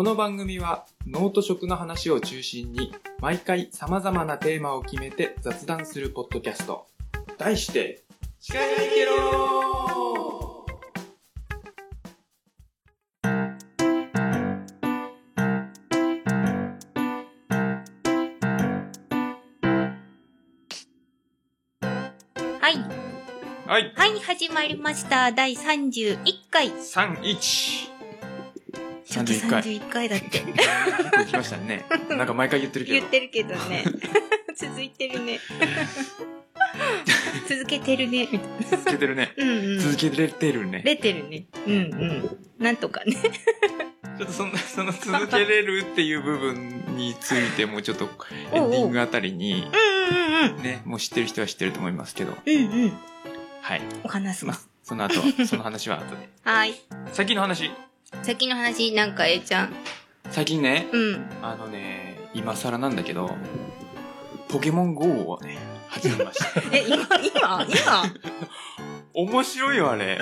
[0.00, 6.86] この番組は脳と食の話を中心に毎回様々なテーマを決めて雑談するポッドキャスト。
[7.36, 8.02] 題して、
[8.40, 8.60] 近い
[8.94, 10.64] けろ
[22.58, 22.76] はい。
[23.66, 25.30] はい、はい、始まりました。
[25.32, 26.70] 第31回。
[26.70, 27.99] 31。
[29.10, 29.62] ちょっと31回。
[29.62, 30.26] 31回だって。
[30.28, 30.44] 結
[31.10, 31.84] 構来ましたね。
[32.16, 32.98] なんか毎回言ってるけど。
[32.98, 33.84] 言ってるけどね。
[34.56, 35.40] 続いてるね。
[37.48, 38.28] 続けてるね。
[38.70, 39.34] 続けてるね。
[39.36, 39.78] うんうん。
[39.80, 40.82] 続けてるね。
[40.84, 41.46] 出てるね。
[41.66, 42.38] うんうん。
[42.58, 43.16] なんとかね。
[44.16, 48.08] ちょっとその、その続けれるっていう部分についてもちょっと
[48.52, 49.66] エンディングあたりに。
[50.62, 52.92] ね、もう知ってる人は知ってると思いますけど、うんうん。
[53.60, 53.82] はい。
[54.04, 56.28] お話します。、その後は、その話は後で。
[56.44, 56.74] はい。
[57.12, 57.70] 先の話。
[58.22, 59.72] 先の話、なんか、えいちゃん。
[60.30, 61.26] 最近ね、うん。
[61.42, 63.30] あのね、今更なんだけど、
[64.48, 65.58] ポケモン GO をね、
[65.88, 66.60] 始めました。
[66.76, 68.14] え、今、今、今？
[69.12, 70.20] 面白いよ、あれ。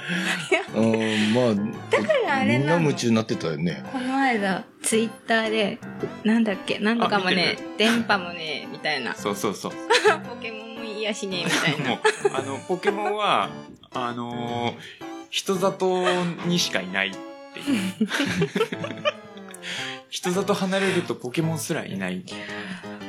[0.75, 1.55] うん、まあ、
[1.91, 3.85] だからあれみんな夢中になってたよね。
[3.93, 5.79] この間、ツイッターで、
[6.25, 9.15] なんだっけ、なんとかもね電波もね、みたいな。
[9.15, 9.73] そうそうそう。
[10.29, 11.91] ポケモンも癒やしね、みたいな。
[11.91, 12.01] もう、
[12.33, 13.51] あの、ポケモンは、
[13.93, 17.19] あのー人里にしかいないって
[17.57, 18.09] いう。
[20.11, 22.25] 人里離れるとポケモンすらいない。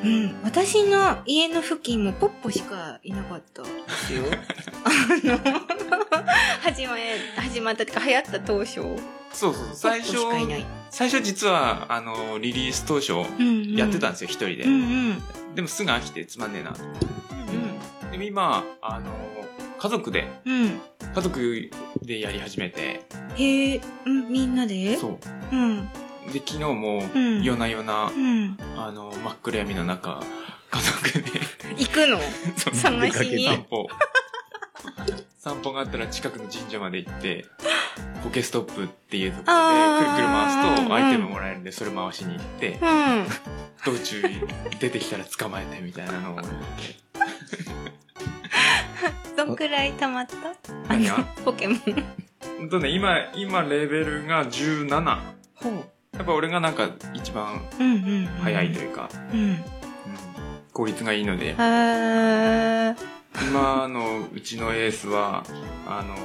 [0.03, 0.35] うん。
[0.43, 3.69] 私の家の付近もポッポしかいなかったで
[4.07, 4.23] すよ。
[4.83, 4.89] あ
[5.25, 5.39] の、
[6.61, 6.95] 始ま、
[7.37, 8.81] 始まったってか流行った当初。
[9.31, 10.17] そうそう、最初。
[10.89, 13.75] 最初実は、あの、リリース当初、うん、うん。
[13.75, 14.71] やってたんですよ、一人でうん。
[14.71, 14.75] う
[15.13, 15.55] ん。
[15.55, 16.71] でもすぐ飽きてつまんねえな。
[16.71, 18.11] うん。
[18.11, 19.11] でも今、あの、
[19.79, 20.81] 家族で、うん。
[21.13, 23.05] 家族でやり始めて、
[23.37, 24.95] へえ、うん、みんなで？
[24.97, 25.19] そ
[25.51, 25.79] うん。
[25.79, 25.89] う。
[26.33, 28.57] で、昨日もうん、夜な夜なう、ん。
[28.77, 30.21] あの、真っ暗闇の中、
[30.71, 31.39] 家族で、
[31.77, 32.19] 行くの？
[32.73, 33.45] 探しに？
[33.45, 33.87] 散歩。
[35.39, 37.45] 散歩があったら近くの神社まで行って、
[38.23, 43.25] ポケストップっていうところで、くるくる回すうんとアイテムもらえるんで、それ回しに行って、うん。
[43.85, 44.21] 道中
[44.79, 46.51] 出てきたら捕まえてみたいなのをやって。
[49.55, 50.35] くらい溜まった？
[50.35, 50.53] あ
[50.89, 51.17] 何が？
[51.17, 51.79] の、ポケモン。
[52.57, 55.19] ほんとね、今、今レベルが17。
[55.55, 55.73] ほう。
[56.17, 58.25] やっぱ俺がなんか一番うんうん。
[58.41, 59.39] 早いというか、うん。
[59.39, 59.57] うん
[60.71, 62.95] 効率がいいので、へー。
[63.49, 65.43] 今のうちのエースは、
[65.85, 66.15] あの、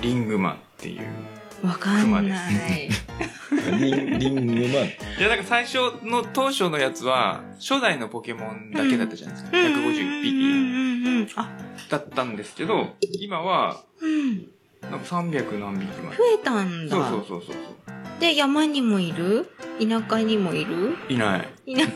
[0.00, 1.06] リングマっていう。
[1.62, 2.88] わかんない。
[3.80, 4.86] リンリングマン。
[5.18, 9.56] いや、なんか最初の当初のやつは、初代のポケモンだけだったじゃないですか。
[9.56, 11.28] 151うんう匹んうん。
[11.36, 11.48] あ、
[11.90, 14.46] だったんですけど、今は、うん。
[14.90, 16.16] なんか300何匹まで。
[16.16, 16.96] 増えたんだ。
[16.96, 17.56] そうそうそうそう。
[18.20, 19.48] で、山にもいる？
[19.80, 20.96] 田舎にもいる？
[21.08, 21.48] いない。
[21.66, 21.84] いな、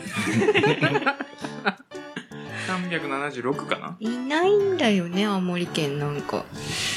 [2.67, 3.95] 376かな？
[3.99, 6.45] いないんだよね、青森県なんか。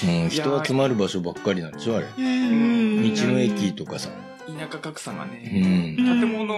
[0.05, 2.07] うん、人集まる場所ばっかりなんでしょあれ。
[2.19, 2.27] うんう
[3.01, 3.15] ん。
[3.15, 4.11] 道の駅とかさ。
[4.47, 5.95] 田舎格差がうね。
[5.95, 5.97] ん。
[5.97, 6.55] 建物、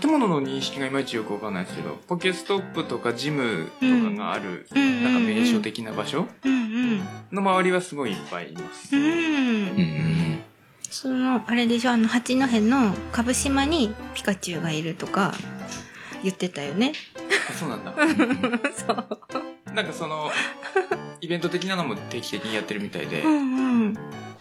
[0.00, 6.56] 建物の認識がいまいちよくわかんないですけど、ポケストップとかジムとかがある、うんなんか名所的な場所うんう
[6.96, 6.98] ん。
[7.30, 8.96] の周りはすごいいっぱいいます。
[8.96, 9.02] うん。
[9.02, 10.40] うん。
[10.90, 15.34] その、あれでしょ、あの、八戸の株島にピカチュウがいるとか、
[16.22, 16.92] 言ってたよね。
[17.50, 17.92] あそうなんだ。
[18.76, 19.74] そう。
[19.74, 20.30] なんかその、
[21.20, 23.98] イベント的なのも定期的にやってるみたいで、うんうん。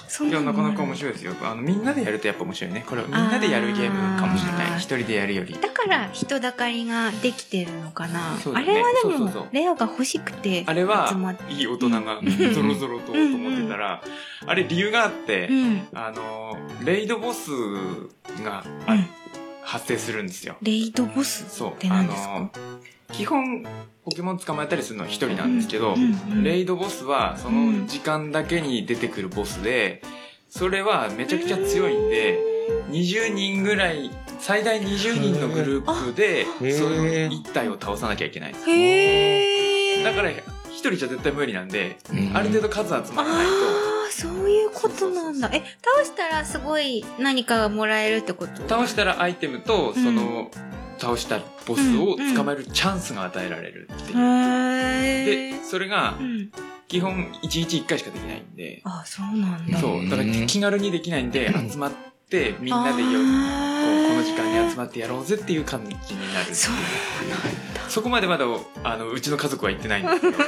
[0.07, 0.97] そんいや、なかなか面い。
[0.97, 1.33] 白いですよ。
[1.41, 2.83] あの、みんなでやるとやっぱ面白いね。
[2.85, 4.77] これはみんなでやるゲームかもしれない。
[4.77, 5.53] 一人でやるより。
[5.53, 8.35] だから人だかりができてるのかな。
[8.35, 11.09] ねあれはでもそうそうそうレオが欲しくてあれは
[11.49, 14.03] いい大人がうんゾロゾロとと思ってたら、
[14.45, 15.87] あれ理由があって、うん。
[15.93, 17.49] あの、レイドボス
[18.43, 19.05] があうん
[19.63, 20.57] 発生するんですよ。
[20.61, 21.77] レイドボスっ。
[21.77, 22.35] て何ですか？
[22.35, 22.51] あの、
[23.11, 23.63] 基本、
[24.05, 25.95] ポケモン捕まえたりするのは一人なんですけど、
[26.43, 30.01] レイドボスはその時間だけに出てくるボスで、
[30.49, 32.39] それはめちゃくちゃ強いんで、
[32.89, 40.03] 20人ぐらい、最大20人のグループで、その一体を倒さなきゃいけないんです。
[40.03, 43.51] だから、一人じゃ絶対無理なんで、うんある程度数集まらないと、
[44.11, 45.49] そういうことなんだ。
[45.53, 48.67] え、倒したらすごい何かがもらえるってこと？
[48.67, 50.51] 倒したらアイテムと、その、
[50.99, 54.17] 倒したボスを捕まえるチャンスが与えられるっていう。
[54.19, 56.51] へで、それがう、ん。
[56.87, 59.79] 基本1日1回しかできないんで、あ、そうなんだ。
[59.79, 62.10] そう、だから気軽にできないんで、集まって、
[62.59, 63.15] みんなでよ、こ
[64.15, 66.83] の時間に集まってやろうぜっていう感じになるっていうそうなん
[67.73, 67.89] だ。
[67.89, 68.45] そこまでまだ、
[68.83, 70.37] あの、うちの家族は行ってないんですけど。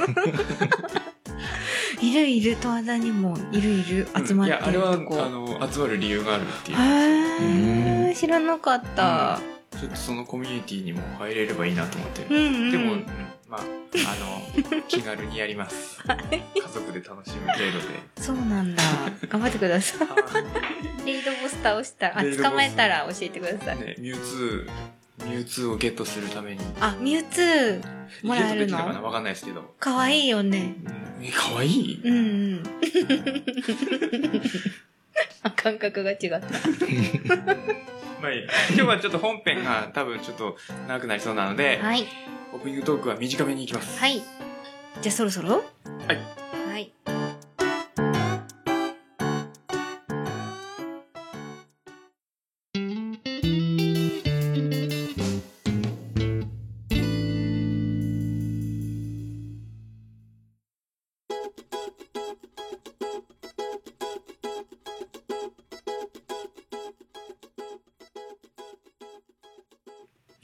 [2.01, 4.97] いるいる、十和田にもいるいる、集まっていや、あれは、あ。
[4.97, 6.77] の、集まる理由があるっていう。
[6.77, 9.39] へー知らなかった。
[9.79, 12.33] ちょっとそのコミュニティにも入れればいいなと思ってう。
[12.33, 12.71] んうん。
[12.71, 13.05] でも、うん
[13.53, 13.65] まあ、あ
[14.73, 15.99] の、 気軽にやります。
[16.07, 16.09] 家
[16.73, 17.85] 族で楽しむ程度で。
[18.17, 18.81] そうなんだ。
[19.29, 20.07] 頑張ってください。
[21.05, 23.77] レイドボス倒したら、あ、捕まえたら教えてください。
[23.79, 26.61] ね、ミュウツー、ミュウツーをゲットするために。
[26.79, 29.03] あ、ミュウツー、もらえるの？
[29.03, 29.61] わかんないですけど。
[29.79, 30.73] かわいいよね。
[31.19, 31.67] うん、え、かわい？
[31.69, 32.19] いうんう
[32.55, 32.63] ん。
[35.43, 36.39] あ、 感覚が違った。
[38.21, 40.57] まあいいや今日はちょっと本編が多分ちょっと
[40.87, 42.07] 長くなりそうなので、はい。
[42.53, 43.99] オープニングトークは短めにいきます。
[43.99, 44.21] はい。
[45.01, 45.49] じゃあそろそろ？
[46.07, 46.17] はい。
[46.71, 46.91] はい。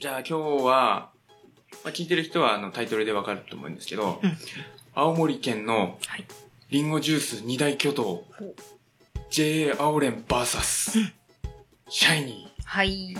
[0.00, 1.10] じゃあ今日は、
[1.84, 4.36] まあ、聞いてる人はあのタイトルでわかると思うんですけど、うん
[4.92, 6.24] 青森県のはい
[6.70, 8.54] リンゴジュース二大巨頭、ほう
[9.30, 11.12] JA アオレン VS、うん
[11.88, 13.14] シャイニはい。
[13.14, 13.18] ー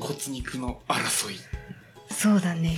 [0.00, 1.36] 骨肉の争い
[2.10, 2.76] そうだね。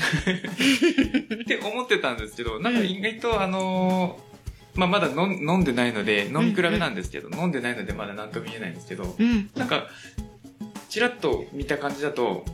[1.43, 9.50] って思ってたんですけど、なんか意外とあのーまあ、まだ飲ん飲んでないので、飲み比べなんですけど、飲んでないのでまだ何とも言えないんですけど、うん。
[9.56, 9.87] なんか、
[10.91, 12.44] ちらっと見た感じだと、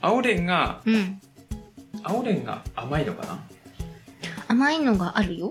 [0.00, 1.20] 青レンが、うん。
[2.02, 3.38] 青レンが甘いのかな？
[4.48, 5.50] 甘いのがあるよ。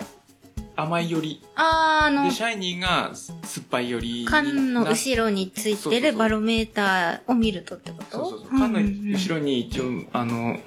[0.75, 1.41] 甘いより。
[1.55, 4.25] あー、あので、、シャイニーが酸っぱいより。
[4.27, 8.17] 缶の後ろについてるバロメーターを見るとってこと？
[8.17, 8.59] そうそうそう。
[8.59, 10.57] 缶の後ろに一応、あの、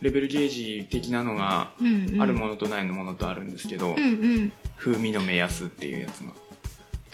[0.00, 4.52] レベルゲージ的なのが、ろあるものとないものとあるんですけど、うんうん。
[4.76, 6.32] 風味の目安っていうやつが。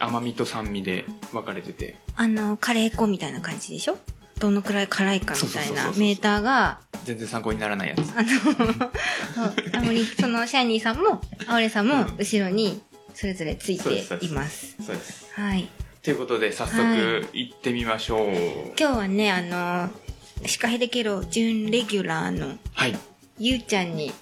[0.00, 1.96] 甘みと酸味で分かれてて。
[2.16, 3.98] あの、カレー粉みたいな感じでしょ？
[4.38, 7.98] どのくらい辛いかみたいなメーターが、全然参考にならないやつ。
[8.16, 12.80] あの、あまり、その、シャイニーさんも、アオレさんもうん、後ろに、
[13.14, 14.76] それぞれついそうですています。
[14.82, 15.26] そうです。
[15.34, 15.68] はい。
[16.02, 18.28] ということで、早は速、行ってみましょう。
[18.28, 19.90] 今日はね、あの、
[20.46, 22.96] シカヘデケロ準レギュラーのはい。
[23.38, 24.12] ゆうちゃんに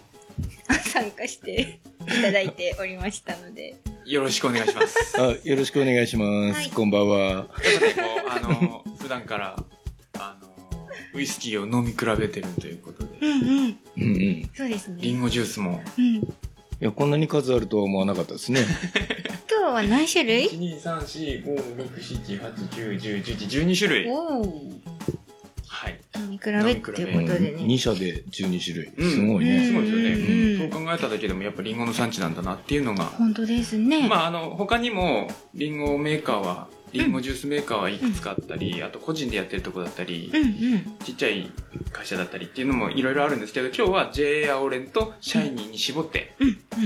[0.92, 3.76] 参加していただいておりましたので。
[4.06, 5.20] よろしくお願いします。
[5.20, 6.24] あ、よろしくお願いしま
[6.54, 6.58] す。
[6.58, 7.46] はいこんばんは。
[8.30, 9.56] あの、普段から、
[11.16, 13.78] ウイスキーを飲み比べてるということで、うんうん。
[13.96, 14.22] うんうん。
[14.22, 14.98] いそうですね。
[15.00, 16.22] リンゴジュースも、うん。
[16.80, 18.60] や、こんなに数あるとは思わなかったですね。
[19.50, 21.94] 今日は何種類？1、2、3、4、5、6、
[22.26, 24.10] 7、8、9、10、11、12種類。
[24.10, 24.42] おお。
[25.66, 26.00] はい。
[26.16, 27.62] 飲み比べっていうことでね。
[27.62, 28.92] 2社で12種類。
[28.96, 29.66] うんすごいうんね。
[29.66, 30.10] すごいですよね。
[30.10, 34.08] うんそう考えただけでもやっぱリンゴの産地なんだなっていうのが、本当ですね。
[34.08, 40.32] まああの、他にもリンゴメーカーは、リンゴジュースメーカーはいくつかあったり、あと個人でやってるとこだったり。
[41.04, 41.50] ちっちゃい
[41.92, 46.34] 会社だったりっていうのもいろいろあるんですけど、今日は JA アオレンとシャイニーに絞って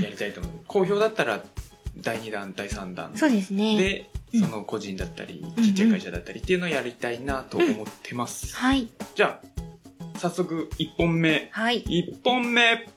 [0.02, 0.52] やりたいと思う。
[0.66, 1.42] 好評だったら
[1.98, 3.76] 第2弾、第3弾そうですね。
[3.76, 8.54] で、うんその個人だったり、うんちっちゃい会社だったりっていうのをやりたいなと思ってます。
[8.54, 8.88] はい。
[9.16, 11.48] じゃあ、早速1本目。
[11.50, 11.82] はい。
[11.82, 12.88] 1本目、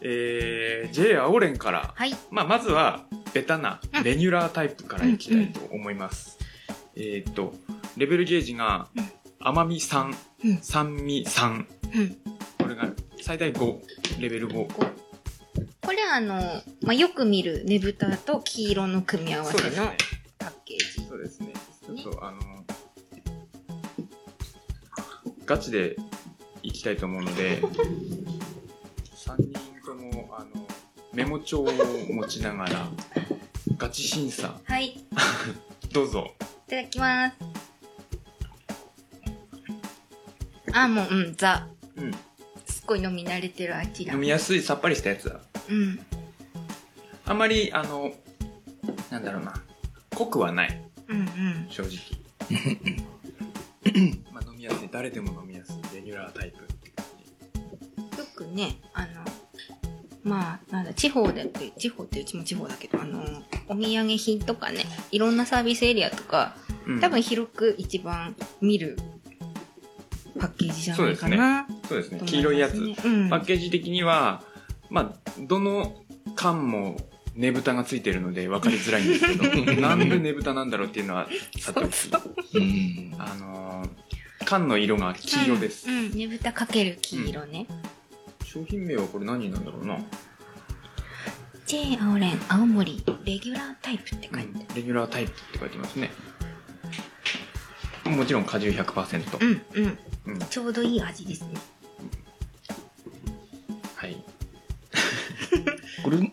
[0.00, 2.14] えー、アオレンから、はい。
[2.30, 6.38] まあ、まずは、ベタなうん、レニュラータイプからいきたいと思います。
[6.96, 7.52] えーっと、
[7.96, 10.14] レベルゲージがうん、甘み3、
[10.44, 11.66] うん酸味3。
[11.94, 12.16] うん。
[12.58, 12.88] これが
[13.20, 13.80] 最大5、
[14.20, 14.66] レベル5。
[14.66, 19.86] これあの、まあ、よく見るねぶたと黄色の組み合わせの。
[20.38, 21.06] パッケージ。
[21.06, 21.52] そうですね。
[21.86, 22.38] ちょっと、あの、
[25.44, 25.96] ガチで
[26.62, 30.66] いきたいと思うので、3 人とも、あの、
[31.12, 31.72] メモ帳を
[32.10, 32.88] 持ちながら、
[33.78, 34.86] ガチ審査、はい。
[34.88, 35.06] い
[35.94, 36.34] どうぞ。
[36.66, 37.36] ただきます。
[40.72, 41.68] あ、もう、うん、ザ。
[41.94, 42.12] うん。
[42.66, 44.14] すっごい飲み慣れてるあちら。
[44.14, 45.40] 飲みやすいさっぱりしたやつだ。
[45.68, 46.00] うん。
[47.24, 48.12] あんまり、あの、
[49.10, 49.54] なんだろうな、
[50.16, 51.66] 濃くはない、うんうん。
[51.70, 51.94] 正直。
[54.32, 56.62] まあ飲みやすい、誰でも飲みやすい、レギュラータイプ。
[58.18, 59.24] よくね、あの、
[60.26, 63.22] まあ、なんだ、地方で、地方ってうちも地方だけど、あの、
[63.68, 66.56] お土産品とかね、いろんなサービスエリアとか、
[66.86, 68.96] うん多分広く一番見る
[70.38, 71.66] パッケージじゃないかな。
[71.88, 72.76] そうですね黄色いやつ。
[72.76, 73.28] ますねうん。
[73.28, 74.44] パッケージ的には、
[74.88, 75.96] まあ、どの
[76.36, 76.96] 缶も
[77.34, 81.28] ねぶたがついてるので分かりづらいんですけど、 なんでねぶたなんだろうっていうのは
[81.58, 83.14] さておき、うん。
[83.18, 84.06] あのー
[84.44, 85.90] 缶の色が黄色です。
[85.90, 87.66] うん、ねぶたかける黄色ね。
[88.56, 89.98] 商品名はこれ何なんだろうな
[91.66, 96.10] ？J 青レン青森レギュラータイプって書いてレギュラータイプって書いてますね。
[98.06, 99.36] もちろん果汁100%。
[99.36, 99.62] ある。
[99.74, 99.98] うんうん。
[100.32, 101.48] うんちょうどいい味ですね。
[103.94, 104.16] はい。
[106.02, 106.32] これ、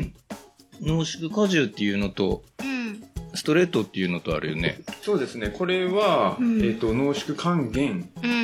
[0.80, 3.02] 濃縮果汁っていうのと、うん。
[3.34, 4.80] ストレートっていうのとあるよね。
[5.02, 5.50] そうですね。
[5.50, 8.34] これは、うんえっ、と、濃縮還元うんう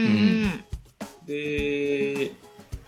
[0.49, 0.65] ん。
[1.27, 2.33] で、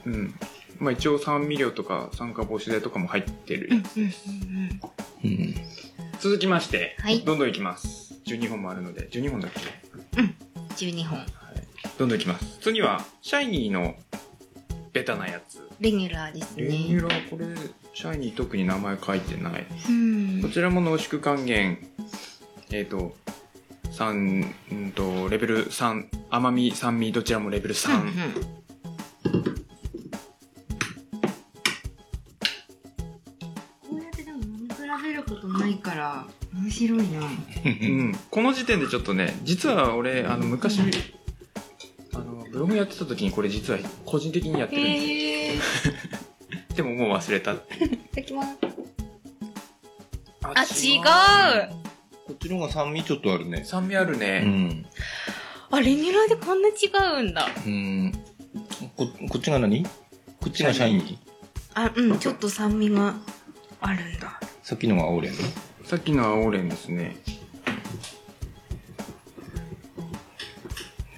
[0.09, 0.35] うん。
[0.79, 4.25] まあ一応酸味料とか酸化防止剤とかも入ってるうんやつです。
[4.29, 4.81] うん
[5.25, 5.55] うん。
[6.21, 8.15] 続きまして、はいどんどんいきます。
[8.27, 9.51] 12本もあるので、12本だっ
[10.15, 10.21] け？
[10.21, 10.35] うん。
[10.77, 11.21] 12本。
[11.99, 12.59] どんどんいきます。
[12.61, 13.95] 次は、シャイニーの
[14.93, 15.69] ベタなやつ。
[15.81, 17.01] レギュラーですレギね。
[17.01, 17.47] ュラー、これ、
[17.95, 19.67] シャイニー特に名前書いてない。
[19.89, 20.43] うん。
[20.43, 21.79] こちらも濃縮還元、
[22.71, 23.17] えっ、と、
[23.93, 28.03] 3、うんと、レベル3、甘み、酸味、どちらもレベル3。
[28.03, 28.58] うん
[35.59, 37.21] ないから面白いな。
[37.65, 40.81] うん、この時点でちょっとね、実は俺、あの、昔、
[42.15, 45.11] あの、ブログやってた時にこれ実は個人的にやってるんですよ。
[45.11, 45.55] へえ。
[45.57, 45.59] い
[46.77, 47.55] でももう忘れた。
[47.55, 47.61] た
[48.17, 48.49] だきます。
[50.43, 51.73] ああ、違う。
[52.27, 53.65] こっちの方が酸味ちょっとあるね。
[53.65, 54.41] 酸味あるうね。
[54.41, 54.87] ん。
[55.71, 56.73] あ、レギュラーでこんな違
[57.21, 57.49] うんだ。
[57.67, 58.13] うん。
[58.97, 59.85] こ、こっちが何？
[59.85, 59.91] こ
[60.49, 61.19] っちがシャイニー
[61.75, 63.15] あ、うん、ちょっと酸味が
[63.81, 64.41] あるんだ。
[64.69, 65.33] さっきのが青レン？
[65.33, 65.39] ね。
[65.83, 67.17] さっきの青レンですね。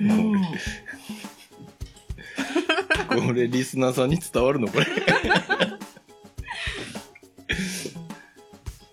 [0.01, 0.41] うん。
[3.09, 4.87] これリスナーさんに伝わるのこれ？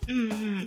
[0.08, 0.66] うんうん。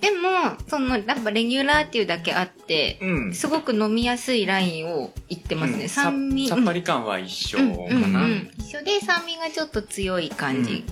[0.00, 3.32] でも、その、やっぱレギュラーっていうだけあって、うん。
[3.32, 5.84] すごく飲みやすいラインを言ってますね。
[5.84, 6.48] うん酸味。
[6.48, 7.86] ささっぱり感は一緒うんかな。
[7.86, 8.50] うんうん。
[8.58, 10.84] 一緒で酸味がちょっと強い感じ。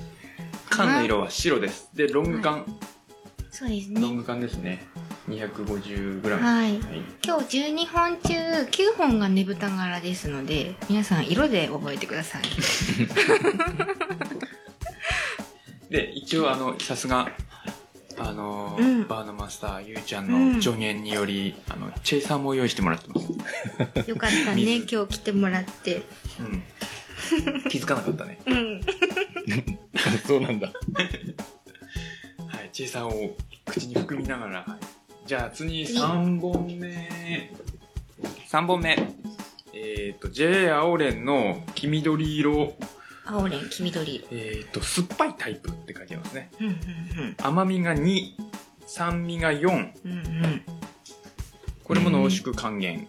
[0.73, 1.91] 缶の色は白です。
[1.95, 2.65] で、ロング缶。
[3.51, 4.01] そうですね。
[4.01, 4.87] ロング缶ですね。
[5.29, 6.41] 250g。
[6.41, 6.73] はい。
[6.73, 6.81] はい。
[7.25, 12.43] 今日12本中9本がねぶた柄ですので、皆さん色で覚えてください。
[15.91, 17.31] で、一応あの、さすが、
[18.19, 23.29] あの、うんバーのマスター、ゆうちゃんうんの助言により、あの、チェイサーも用意してもらってます。
[24.09, 26.03] よかったね、 水今日来てもらって。
[26.41, 26.63] うん。
[27.69, 28.41] 気づかなかったね。
[28.47, 28.81] うん。
[30.27, 30.69] そうなんだ。
[30.69, 30.73] は
[32.65, 37.53] い、チェイサーを口に含みながら、はいじゃあ次次3本目。
[38.51, 38.97] 3本目。
[39.73, 42.75] えっ、と、J 青レンの黄緑色、
[43.25, 44.27] 青レン、黄緑色。
[44.33, 46.51] えっ、と、酸っぱいタイプって書いてますね。
[46.61, 46.77] うんうん
[47.41, 48.35] 甘みが2、
[48.87, 49.69] 酸味が4。
[50.05, 50.13] うん。
[50.13, 50.63] うんうん。
[51.85, 53.07] これも濃縮還元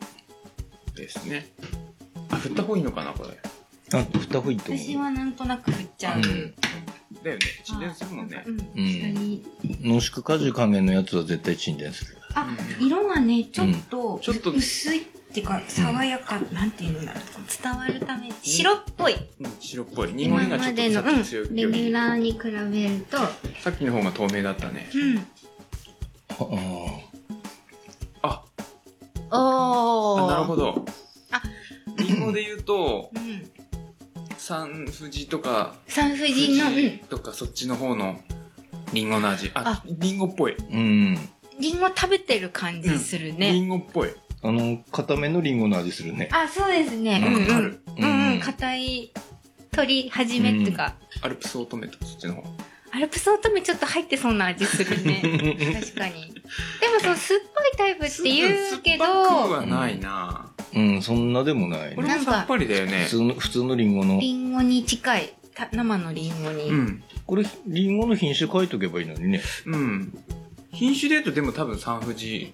[0.96, 1.48] ですね。
[2.30, 3.40] あ、振った方がいいのかな、これ。
[3.94, 4.84] あ、振った方がいいと思う。
[4.84, 6.18] 私はなんとなく振っちゃう。
[6.18, 6.56] うん
[7.24, 7.42] だよね。
[7.64, 8.52] 沈殿するもんねう。
[8.52, 9.44] ん。
[9.82, 12.18] 濃縮果汁還元のやつは絶対沈殿する。
[12.34, 12.48] あ、
[12.80, 17.24] 色がね、ちょっと、ちょっと薄いっていうか、爽やか、なんていうんだろう。
[17.64, 19.14] 伝わるために、白っぽい。
[19.40, 20.14] うん、白っぽい。
[20.14, 22.50] 濁り今がちょっまでの、とさっうん、き強いよレギュり、ラーに比べ
[22.90, 23.18] ると、
[23.62, 24.90] さっきの方が透明だったね。
[24.94, 25.18] うん。
[28.22, 28.44] ああ、
[29.32, 30.24] おー。
[30.26, 30.86] あなるほど。
[31.32, 31.42] あ
[31.98, 33.50] リンゴで言うと、うん。
[34.46, 36.98] 三富士とか、三富士の、うん。
[37.08, 38.20] とかそっちの方の
[38.92, 39.52] リンゴの味。
[39.54, 40.56] ああ、リンゴっぽい。
[40.58, 41.18] ーうん。
[41.62, 43.58] リンゴ食べてる感じするリね。
[43.58, 44.10] ンゴっぽい。
[44.42, 46.28] あの、固めのリンゴの味するね。
[46.34, 47.22] あ、そうですね。
[47.22, 47.82] わうんうんかる。
[47.98, 48.40] うんうん。
[48.42, 49.14] 硬い
[49.72, 52.44] 鳥始めっていうか、アルプスオートメとそっちの方。
[52.92, 55.22] アルプスオートメちょっと入ってそうな味するね。
[55.82, 56.34] 確かに。
[56.34, 62.10] でもそう、酸っぱいタイプって言うけど、酸っぱくはないなうん、そんなでもないこね。
[62.10, 63.10] れもさっぱりだよね普。
[63.10, 64.20] 通の、普通のリンゴの。
[64.20, 65.34] リンゴに近い。
[65.56, 66.70] た生のリンゴに。
[66.70, 67.04] うん。
[67.26, 69.42] これ、リンゴの品種書いとけばいいのにね。
[69.66, 70.18] うん。
[70.72, 72.54] 品種で言うとでも多分三富士、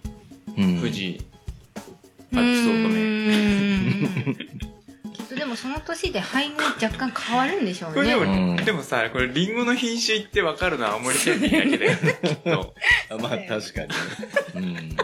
[0.58, 0.80] うん。
[0.80, 1.22] 富士、
[2.34, 2.96] うアルプスオートメ。
[2.96, 4.36] ーん
[5.14, 8.56] きっとでもその年で配合若干変わるんでしょうこれでも、ね。
[8.60, 12.76] うんでもさ、これリンゴの品種言ってわかるのは青森県民だけだよね、きっと。
[13.12, 13.88] あまあ、確かに。
[14.56, 14.64] うん。
[14.66, 14.98] 本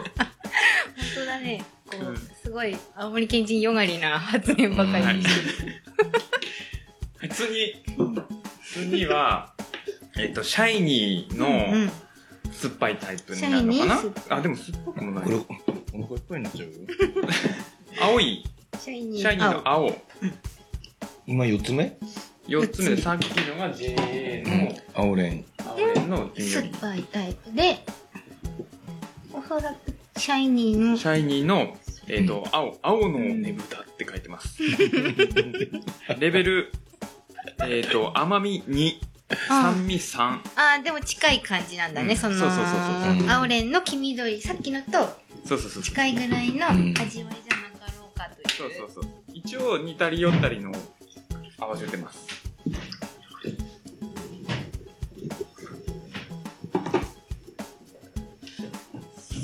[1.14, 1.64] 当だね。
[1.90, 7.30] こうすごい青森県人よがりな発言ばかりにしてる。
[7.30, 7.74] 次、
[8.72, 9.54] 次は、
[10.18, 11.90] えっと、シャイニーうんの
[12.52, 14.36] 酸っぱいタイプになるのかな？
[14.36, 15.38] あ、でも酸っぱくもなこれ、い。
[15.92, 16.72] お腹いっぱいになっちゃうよ。
[18.00, 18.44] 青い、
[18.78, 19.20] シャイニー。
[19.20, 19.96] シャイニーの青。
[21.26, 21.98] 今4つ目
[22.46, 25.44] ？4つ目でさっきのが JA の青レン。
[25.58, 26.78] 青レンの黄酸っ緑。
[26.80, 27.78] ぱいタイプで、
[29.32, 31.76] おそらくシャイニーのシャイニーの、
[32.08, 34.58] えっ、と、青、青のねぶたって書いてます。
[36.18, 36.72] レベル、
[37.68, 38.94] えっ、と、甘み2、
[39.48, 40.20] 酸味3。
[40.20, 40.40] あ
[40.78, 44.90] あ、でも近い感じなんだね、うんその、そうそうそうそう青レンの黄緑、さっきのと
[45.44, 45.82] そうそうそう。
[45.82, 48.48] 近いぐらいのうん味わいじゃなかろうかという。
[48.48, 49.12] そうそうそう。
[49.32, 50.72] 一応似たり寄ったりの
[51.58, 52.26] 合わせてます。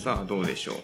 [0.03, 0.75] さあ、どうでしょう。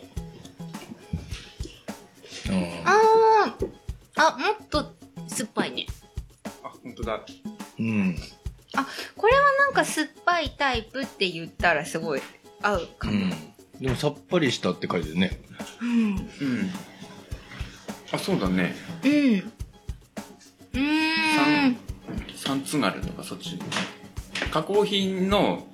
[2.51, 3.69] うんあー、
[4.15, 4.95] あ、もっと
[5.27, 5.87] 酸っぱいね。
[6.63, 7.21] あ、本当だ。
[7.81, 8.17] うん。
[9.17, 12.23] これはなんか酸っぱいタイプって言ったらすごい
[12.63, 13.15] 合うかも。
[13.15, 13.31] うん。
[13.81, 15.41] でもさっぱりしたって書いてるね。
[15.83, 15.89] うん。
[15.91, 16.71] うん。
[18.13, 18.77] あ、そうだね。
[19.03, 19.11] うん。
[19.11, 21.77] うーん。
[22.37, 23.59] 三津軽とかそっち。
[24.53, 25.67] 加工品の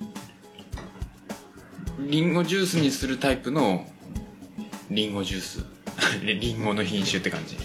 [2.05, 3.85] リンゴジュースにするタイプの
[4.91, 5.65] リンゴジュース。
[6.23, 7.57] リンゴの品種って感じ。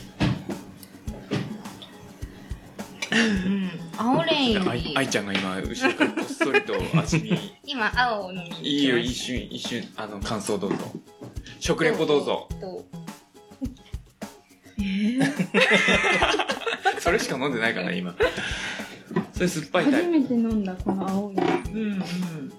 [3.12, 3.70] うん。
[3.98, 7.38] 青レンよ あいり愛、ちゃんが今、後ろからこっそりと味見。
[7.66, 10.76] 今青を飲みいいよ、一瞬、一瞬、あの、感想どうぞ。
[11.58, 12.48] 食レポどうぞ。
[12.60, 12.86] と。
[16.98, 18.14] それしか飲んでないかな、今。
[19.34, 19.96] それ酸っぱいタイプ。
[19.98, 21.42] 初めて飲んだこの青いの
[21.74, 22.49] うんうん。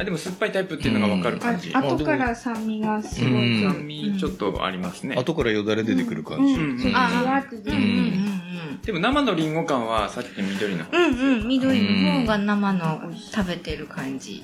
[0.00, 1.70] あ、でも酸っぱいタイプっていうのがわかる感じ。
[1.74, 5.14] あ後から酸味がすごいうん酸味ちょっとありますね。
[5.16, 6.54] 後からよだれ出てくる感じ。
[6.54, 10.96] うんうんそうじわってうんうんうんでも生のリンゴ感はさっきの緑の方。
[10.96, 11.04] うん。
[11.04, 11.48] うんうん。
[11.48, 14.42] 緑の方が生の食べてる感じ。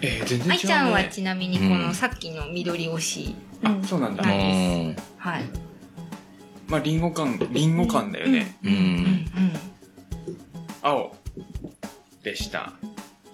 [0.00, 0.50] えー、全然違う、ね。
[0.52, 3.34] 愛ちゃんはちなみにこうんのさっきの緑推し。
[3.64, 4.22] あ、そうなんだ。
[4.22, 5.42] はいうんはい。
[6.68, 8.56] まあ、リンゴ感、リンゴ感だよね。
[8.62, 9.26] ううんん。
[10.82, 11.16] 青
[12.22, 12.72] でした。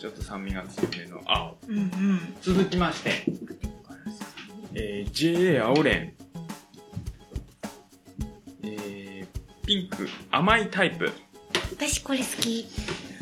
[0.00, 1.58] ちょっと酸味が強めの青。
[1.68, 1.76] うん。
[1.76, 2.34] うんうん。
[2.40, 3.10] 続きまして、
[4.72, 6.14] えー、JA 青レン。
[8.62, 11.12] えー、ピンク、甘いタイプ。
[11.72, 12.66] 私これ好き。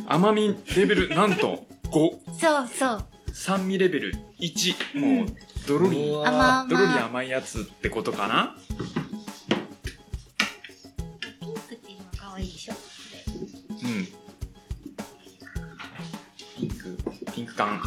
[0.06, 2.38] 甘みレベル、 なんと？5。
[2.38, 3.04] そうそう。
[3.32, 5.00] 酸味レベル1。
[5.00, 5.26] もう、
[5.66, 7.06] ドロリう、わ甘ドロリ々。
[7.06, 8.56] 甘いやつってことかな？
[17.58, 17.80] 感。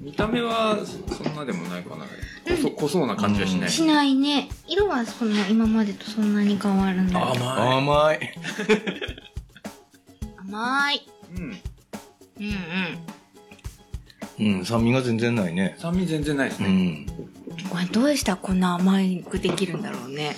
[0.00, 2.06] 見た目はそんなでもないかな。
[2.46, 3.60] 濃そ濃そうな感じはしない。
[3.62, 4.48] れしないね。
[4.66, 7.22] 色はそんな今までとそんなに変わらない。
[7.22, 7.38] 甘い。
[7.78, 8.20] 甘い。
[10.38, 11.08] 甘い。
[11.36, 11.42] うん。
[11.42, 11.52] うん
[14.38, 14.56] うん。
[14.56, 15.76] うん、酸味が全然ないね。
[15.78, 16.68] 酸味全然ないですね。
[16.68, 17.06] うん。
[17.68, 20.34] これどうしたらこんな甘くできるんだろうね。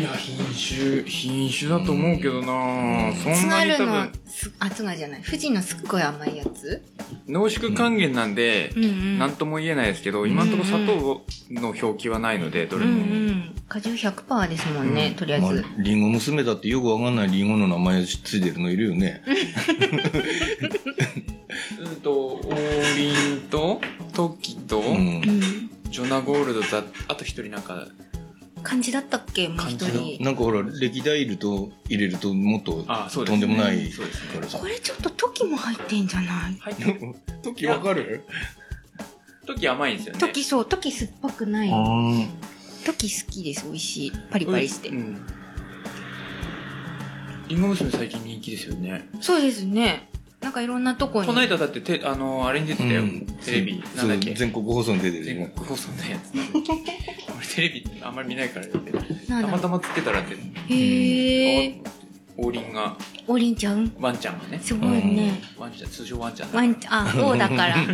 [0.00, 5.22] いや、品種、品種だと思うけどなそん津なに多分、す、あ、津軽じゃない。
[5.22, 6.82] 富士のすっごい甘いやつ？
[7.28, 12.96] 濃縮還元なんでう、んとも言えないですけど、今のところ砂糖の表記はないので、どうんうれも。
[13.32, 13.54] ん。
[13.68, 15.46] 果汁100%ですもんね、うんとりあえず。
[15.46, 19.22] まあ、リンゴ娘だってよくわかんないリンゴの名前ついてるのいるよね。
[21.78, 22.50] うんと、王
[22.94, 23.80] 林と、
[24.14, 25.00] トキと、うんう。
[25.20, 25.70] ん。
[25.90, 27.86] ジョナゴールドと、あと一人なんか、
[28.62, 30.22] 感じだったっけもう一漢人。
[30.22, 32.84] なんかほら、歴代いると入れるともっと
[33.24, 33.90] とんでもない
[34.58, 34.66] こ。
[34.66, 36.56] れちょっと時も入ってんじゃない？
[36.60, 37.14] 入ってる。
[37.42, 38.24] 時わかる？
[39.46, 40.20] 時甘いんですよね。
[40.20, 41.70] 時そう、時酸っぱくない。
[41.72, 41.74] あ
[42.84, 44.12] トキ好きです、美味しい。
[44.30, 44.94] パリパリしてう。
[44.94, 45.26] ん。
[47.48, 49.08] リンゴ娘最近人気ですよね。
[49.20, 50.08] そうですね。
[50.40, 51.26] なんかいろんなとこに。
[51.26, 53.02] この間だってて、あの、あれに出てたよ。
[53.02, 53.82] うんテレビ。
[53.96, 54.32] そうんなだっけ？
[54.34, 56.32] 全国放送に出てるよ全国放送のやつ。
[57.50, 58.78] 俺テレビあんまり見ないからた
[59.48, 60.36] またまつけてたらって、
[60.72, 61.80] へえ。
[62.36, 63.92] 王林が、王林ちゃん？
[63.98, 64.58] ワンちゃんがね。
[64.62, 65.42] すごいね。
[65.58, 67.76] ワンちゃん、通称ワンちゃんだワンちゃん、あ、 王だから。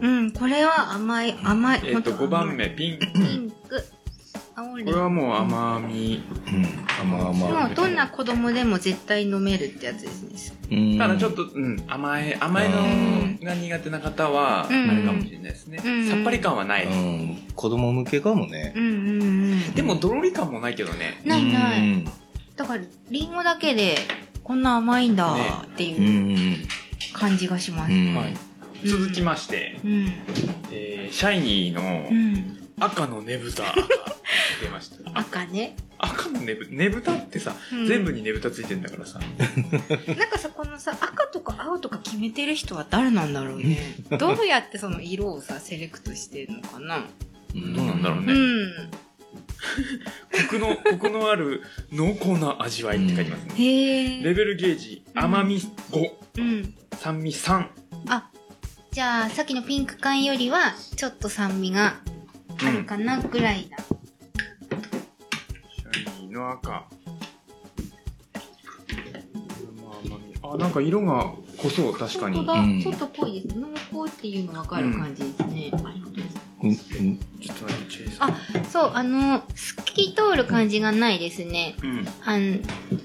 [0.00, 1.80] うん、これは甘い、甘い。
[1.84, 3.06] えっと、5ほん甘い番目、ピンク。
[3.12, 3.84] ピンク。
[4.58, 6.22] これはもう甘み。
[6.46, 6.64] うん。
[7.00, 7.32] 甘々。
[7.32, 10.76] もうどんな子供でも絶対飲めるってやつですね。
[10.92, 10.98] うん。
[10.98, 15.80] ただちょっと、うん、甘い、甘いのうんが苦手な方は、あうんれかもしれないですね。
[15.84, 16.86] うんさっぱり感はない。
[16.86, 17.36] うん。
[17.54, 18.80] 子供向けかもねう。
[18.80, 19.24] んうんう
[19.56, 19.74] ん。
[19.74, 21.20] でも、ドロリ感もないけどね。
[21.24, 21.80] ないない。
[21.80, 22.04] うん。
[22.56, 23.96] だから、リンゴだけで、
[24.42, 25.86] こんな甘いんだってう。
[25.86, 26.56] いうん
[27.12, 27.92] 感じがします。
[27.92, 28.14] うん。
[28.14, 28.34] はい。
[28.84, 30.12] 続きまして、うん。
[30.70, 32.67] えー、シャイニーのうん。
[32.80, 33.74] 赤のねぶたが
[34.62, 35.10] 出ました。
[35.10, 35.76] あ赤ね。
[35.98, 39.18] 赤のねぶ、ねぶたってさ、うん全部にねぶたついてんだからさ。
[40.16, 43.96] なんかさ、このさ、赤とか青とか決めてる人は誰なんだろうね。
[44.18, 47.04] どうやってその色をさ、セレクトしてるのかな。
[47.54, 48.32] どうなんだろううね。
[48.32, 48.90] ん。
[50.32, 51.62] コクの、コクのある
[51.92, 53.54] 濃厚な味わいって書いてますね。
[53.56, 54.22] へえ。
[54.22, 56.74] レベルゲージ、甘み5、うん。
[56.96, 57.66] 酸味3。
[58.08, 58.30] あ、
[58.92, 62.00] じゃあ、さっきのピンク缶よりは、ちょっと酸味が
[62.66, 63.76] あるかなぐらいだ。
[63.76, 66.70] シャイニーのの赤。
[66.70, 66.86] ま
[70.54, 72.36] あなんか色が濃そう、確かに。
[72.36, 73.56] 本当だ、うんちょっと濃いです。
[73.58, 73.68] 濃
[74.04, 75.70] 厚っていうの分かる感じですね。
[75.72, 76.72] ありがとうございますうんう
[77.12, 78.64] んちょっと待って、チェイさん。
[78.64, 81.76] そう、あの、透き通る感じがないですね。
[81.82, 82.08] うん。
[82.24, 82.60] あん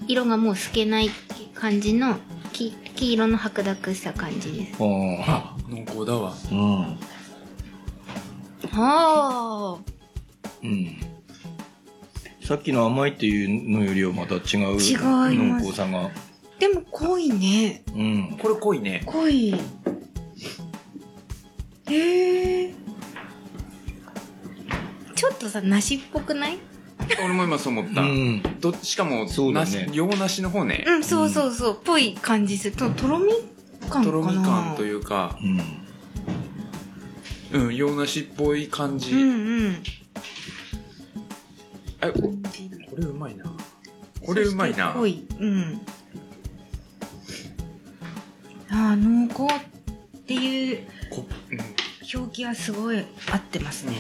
[0.08, 1.10] 色がもう透けない
[1.54, 2.18] 感じの
[2.52, 4.78] き黄色の白濁した感じです。
[4.80, 6.34] あ、濃厚だわ。
[6.52, 6.98] うん。
[8.72, 9.78] あ
[10.64, 10.98] うん。
[12.42, 14.42] さっきの甘いっていうのよりはまた違う
[14.80, 16.10] 違います濃厚さが。
[16.10, 16.12] ー
[16.60, 17.84] でも濃いね。
[17.94, 18.38] うん。
[18.42, 19.04] これ濃いね。
[19.06, 19.54] 濃い。
[21.90, 22.74] へえ。
[25.16, 26.58] ちょっとさ、梨っぽくない？
[27.24, 28.02] 俺も今そう思った。
[28.02, 28.42] うん。
[28.60, 30.86] どしかも、そうだね梨洋梨の方ね。
[30.88, 31.82] うん、そうそうそう。
[31.84, 32.76] ぽい感じする。
[32.76, 33.34] と、とろみ
[33.90, 35.83] 感かなとろみ感というか、うん。
[37.54, 39.12] うん、洋梨っぽい感じ。
[39.14, 39.84] うんうん。
[42.02, 42.34] え、こ
[42.90, 43.46] これうまいな。
[44.26, 44.94] これうまいな。
[44.94, 45.26] 濃い。
[45.40, 45.82] うん。
[48.70, 50.88] あー、濃厚っていう
[52.14, 53.94] 表記はすごい合ってますね。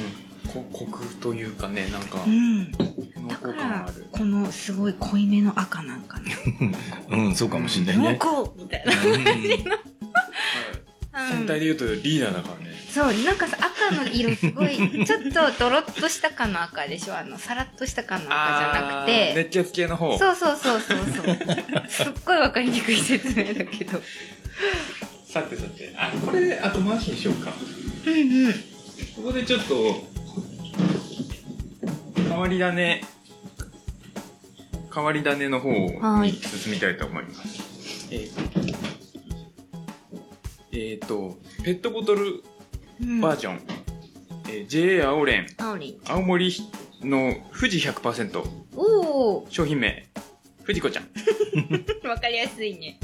[0.51, 2.71] こコクというかね、なんかう、ん。
[2.71, 6.25] 濃だからこのすごい濃いめの赤なんかな。
[7.17, 8.19] うん、そうかもしんないね。
[8.19, 8.93] 濃厚みたいな。
[11.13, 12.73] 全体で言うとリーダーだからね。
[12.91, 17.17] そう、なんかさ、赤の色すごい、 ちょっとドロッとしたかの赤でしょ？
[17.17, 19.33] あの、さらっとしたかの赤じゃなくて。
[19.35, 20.17] 熱血系の方。
[20.17, 21.37] そうそうそうそうそう。
[21.89, 24.01] すっごいわかりにくい説明だけど。
[25.27, 25.93] さてさて。
[25.97, 27.53] あ、これ後回しにしようか。
[28.05, 28.13] うん
[28.45, 28.53] うん。
[28.53, 28.59] こ
[29.25, 30.07] こでちょっと、
[32.27, 33.03] 変わり種、
[34.93, 38.07] 変わり種の方はいに進みたいと思います。
[38.11, 38.82] えー
[40.75, 42.43] えーと、ペットボトル
[43.01, 43.59] うん、バージョン、
[44.49, 45.99] えー JA 青連、青り。
[46.07, 46.51] 青森
[47.03, 48.43] の富士100%、
[48.75, 50.07] お商品名、
[50.63, 51.03] 富士子ちゃん。
[51.03, 52.97] ー、 わかりやすいね。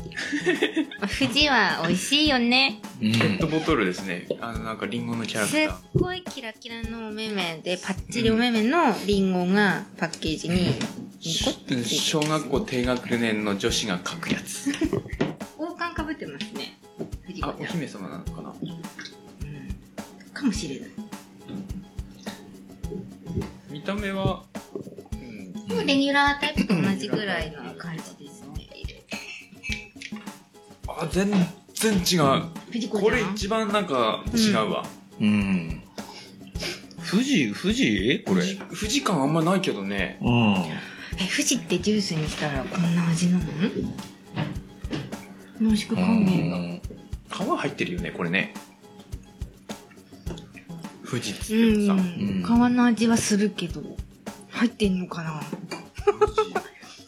[1.20, 2.82] 富士は美味しいよね。
[3.02, 4.28] うんペットボトルですね。
[4.42, 6.00] あの、なんかリンゴのキャラクすっター。
[6.00, 10.80] ごいキラキラのお目目で、パッチリお目目のリンゴがパッケージにニコって
[11.22, 14.72] ついてる小学校低学年の女子が書くやつ。
[15.58, 16.80] 王冠かぶってますね。
[17.30, 17.64] 藤子あ、ちゃん。
[17.64, 18.58] お姫様なのかなうん
[20.34, 20.90] かもしれない。
[23.70, 24.44] 見た目は、
[25.14, 28.68] うん、もうレギュラータイプと同じぐらいの感じですね。
[30.88, 32.00] あ、全然違う。
[32.72, 33.04] 藤子ちゃん？
[33.04, 34.84] これ一番なんか違うわ。
[35.22, 35.84] うん。
[37.10, 38.42] 富士富士これ。
[38.42, 40.18] 富士富士感あんまないけどね。
[40.22, 40.54] うん。
[40.56, 43.44] え、富士ってジュースにしたらこんな味なの？
[45.62, 46.58] 濃縮う還元が。
[46.58, 46.82] ん。
[47.30, 48.54] 皮入ってるよね、これね。
[51.10, 51.94] 富士っつうってさ。
[51.94, 52.00] ん。
[52.44, 53.82] 皮の味はするけど、
[54.50, 55.42] 入ってんのかな？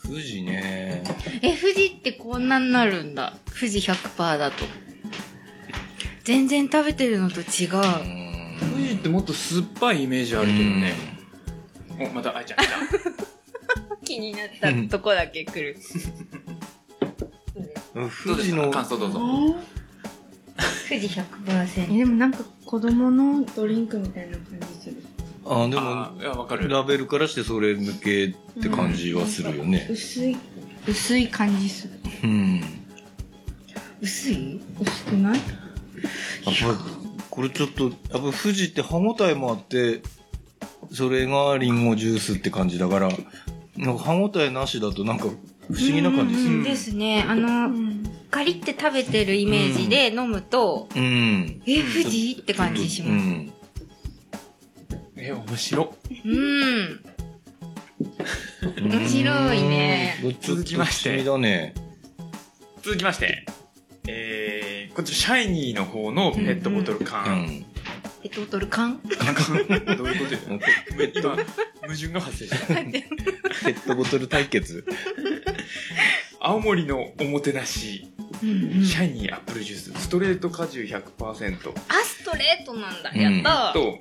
[0.04, 1.04] 富士ね。
[1.42, 3.34] え、富士ってこんなになるんだ。
[3.48, 4.66] 富士100%だと。
[6.24, 7.76] 全然食べてるのと違う。
[7.76, 8.58] うん。
[8.60, 10.94] 富士ってもっと酸っぱいイメージあるけどね。
[12.00, 12.76] お、また、あいちゃん来た。
[14.04, 15.78] 気になったとこだけ来る。
[17.96, 18.04] うん。
[18.04, 18.36] どうですか？
[18.36, 19.20] 富士の、感想どうぞ。
[20.88, 21.94] 富士100%。
[21.94, 24.46] えでもなんか子供のドリンクみたいな感
[24.76, 25.04] じする。
[25.46, 25.82] あ、であ
[26.14, 26.70] も、ーいや、わかる。
[26.70, 29.88] ラベルからしてそれ向けって感じはするよね。
[29.90, 30.38] 薄い、
[30.88, 31.94] 薄い感じする。
[32.24, 32.62] うん。
[34.02, 34.60] 薄い？
[34.82, 35.38] 薄くない？
[35.38, 36.86] やっぱ、
[37.30, 40.02] これちょっと、やっぱ富士って歯応えもあって、
[40.92, 43.10] それがリンゴジュースって感じだから、
[43.78, 45.28] なんか歯応えなしだとなんか不
[45.80, 46.56] 思議な感じする。
[46.58, 47.24] うんですね。
[47.28, 48.04] あの、ん。
[48.32, 51.62] ガリって食べてるイメージで飲むと、うん。
[51.68, 52.38] え、富士？
[52.42, 53.12] って感じします。
[53.12, 53.54] うん。
[55.18, 55.94] え、面白。
[56.26, 57.04] うん。
[58.90, 61.24] 面白いね続きまして。
[62.82, 63.46] 続きまして。
[64.08, 67.44] えー、こっちシャイニーの方のペットボトルう缶。
[67.44, 67.66] ん。
[68.24, 69.00] ペットボトル缶？
[69.04, 70.40] どういうことよ
[71.16, 71.36] 今、
[71.82, 72.68] 矛盾が発生した。
[72.68, 74.86] ペットボトル対決。
[76.44, 78.86] 青森のおもてなし、うんうん。
[78.86, 83.12] シャイニーアップルジュース、ストレート果汁100%あ、ストレートなんだ。
[83.14, 83.74] うんやったー。
[83.74, 84.00] と、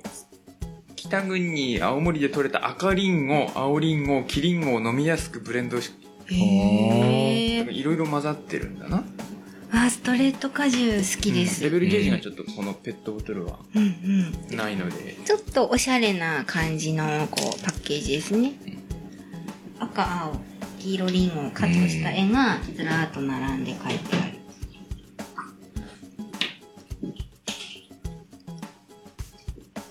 [0.95, 5.91] 北国に青森で採れた赤リンゴ、青リンゴ、キリンゴを飲みやすくブレンドし。
[6.29, 9.03] いろいろ混ざってるんだな。
[9.71, 11.63] あ、ストレート果汁好きです。
[11.63, 14.57] レベルゲージがちょっとこのペットボトルはうんうん。
[14.57, 18.53] ないので、ちょっとおしゃれな感じのこうパッケージですね。
[19.79, 20.41] 赤、青、
[20.81, 24.31] 黄色リンゴをカットした絵がずらーっと並んで描いてある。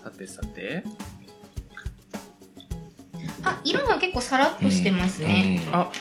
[0.03, 0.83] さてさて、
[3.44, 5.62] あ、あ、色が結構さらっとしてますね。
[5.68, 5.92] うんあ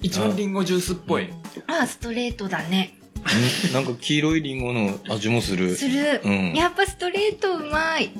[0.00, 1.28] 一番リンゴジュースっぽい。
[1.66, 2.94] あ、ストレートだね。
[3.16, 5.76] うんなんか黄色いリンゴの味もする。
[5.76, 6.22] する。
[6.24, 8.10] うんやっぱストレートうまい。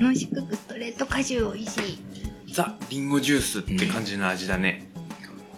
[0.00, 1.98] 濃縮ストレート果汁美味しい。
[2.52, 4.88] ザ・リンゴジュースって感じの味だね。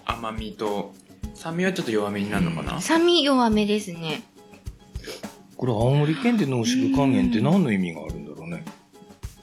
[0.05, 0.95] 甘みと、
[1.35, 4.23] 酸味はちょっと弱めになるのかな、酸味弱めですね。
[5.57, 8.65] これ青森県で濃縮還元って何の意味があるんだろうね？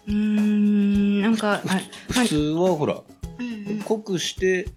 [0.07, 1.81] うーん、なんか、あ
[2.11, 3.01] 普通はほら、
[3.39, 3.79] うんうん。
[3.81, 4.67] 濃くして、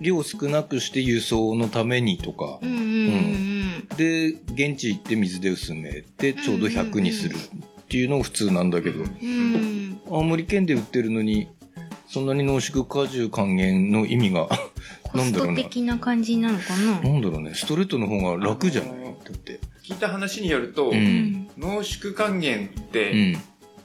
[0.00, 2.58] 量少なくして輸送のためにとか。
[2.62, 7.36] う、んうんうんで、現地行って水で薄めてちょうど100にする
[7.94, 9.04] っていうのが普通なんだけど。
[10.10, 11.46] 青森県で売ってるのに、
[12.08, 14.48] そんなに濃縮果汁還元の意味が、
[15.14, 15.54] なんだろうな。
[15.54, 17.00] 的な感じなのかな？
[17.00, 17.52] なんだろうね。
[17.54, 18.90] ストレートの方が楽じゃない？
[18.90, 19.60] だって。
[19.84, 23.40] 聞いた話によると、うん濃縮還元っうて、ん。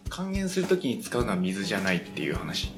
[0.09, 2.71] 還元するときに使うのは水じゃないっていう話。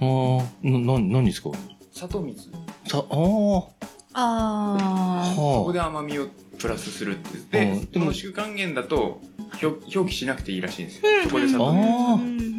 [0.00, 1.50] ああ、な、な、何ですか？
[1.92, 2.50] 砂糖水。
[2.88, 3.68] さ、ああ、は
[4.14, 5.34] ああ。
[5.36, 6.26] ここで甘みを
[6.58, 9.20] プラスするって言って、濃縮還元だと
[9.60, 11.10] 表表記しなくていいらしいんですよ。
[11.10, 11.82] うんそこで砂糖あ水。
[11.82, 12.52] ーうんうんうん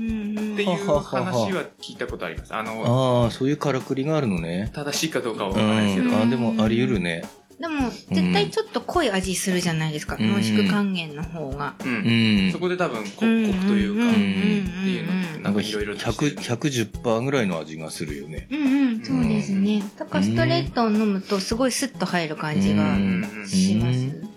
[0.54, 2.54] っていう話は聞いたことあります。
[2.54, 4.72] あの、ああ、そういうからくりがあるのね。
[4.76, 6.16] 正しいかどうかはわうからないですけど。
[6.16, 6.22] ん。
[6.22, 7.24] あでもあり得るね。
[7.60, 10.16] でも、絶対ちょっと濃い味するじゃないですか。
[10.20, 11.74] うん濃縮還元の方が。
[11.84, 11.88] う。
[11.88, 12.52] うんん。
[12.52, 18.48] そこで多分、こコクとうんいうか、うんってうんいうの、うんなんかいろいろとして100、110%ぐらいの味がするよね。
[18.52, 19.84] うんうん、そうですね。
[19.98, 24.33] だからストレートを飲むとすごいスッと入る感じがうんします。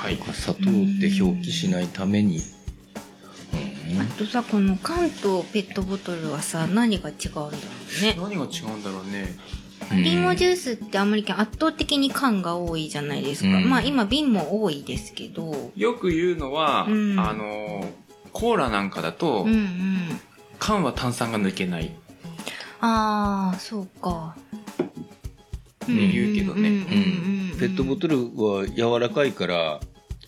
[0.00, 0.16] はい。
[0.32, 0.64] 砂糖っ
[0.98, 2.40] て表記しないために。
[4.00, 8.16] あとさ、この缶とペットボトルはさ、何が違うんだろうね。
[8.16, 9.36] 何が違うんだろうね。
[9.92, 13.48] うんリンゴジュースってあんまり圧倒的に缶が多いじゃないですか。
[13.48, 15.72] うんまあ今瓶も多いですけど。
[15.74, 17.90] よく言うのは、うんあの、
[18.32, 20.20] コーラなんかだと、うんうん。
[20.60, 21.96] 缶は炭酸が抜けないって
[22.80, 24.36] ああ、そうか。
[25.88, 26.68] 言うけどね。
[26.68, 29.80] うんペットボトルは柔らかいから、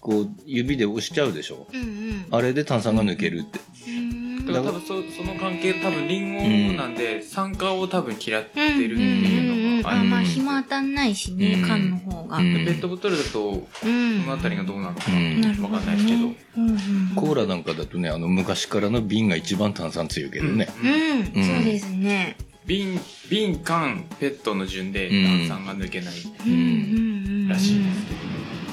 [0.02, 1.66] こう、指で押しちゃうでしょ？
[1.72, 1.80] ル。
[1.80, 2.26] うんうん。
[2.30, 3.60] あれで炭酸が抜けるって。
[3.88, 4.86] うんだから多分そ
[5.16, 12.38] その関係多分リンゴなんで酸化を多分嫌ってるっていうのがあるあまあ暇当たんないしね、うん缶の方が。
[12.38, 13.50] うんでペットボトルだと
[13.84, 16.36] うんそのあたりがどうなのかうんなるほどわかんないですけどね。
[16.56, 16.76] うんうん
[17.14, 20.66] コーラなんかだとね、あの、昔からの瓶が一番炭酸強いけどね。
[20.82, 22.36] うんうん、うんそうですね。
[22.66, 22.98] 瓶
[23.30, 26.14] 瓶缶ペットの順でうん炭酸が抜けない
[26.46, 27.48] うんうんうんうん。
[27.48, 28.21] らしいです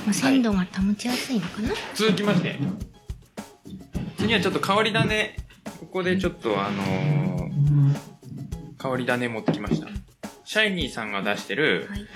[0.09, 1.69] まあ、鮮度が保ちやすいのかな？
[1.93, 2.57] 続きまして
[4.17, 5.37] 次はちょっと変わり種
[5.79, 7.49] ここでちょっとあのー
[8.81, 9.87] 変わり種持ってきました
[10.45, 12.07] シャイニーさんが出してるはい。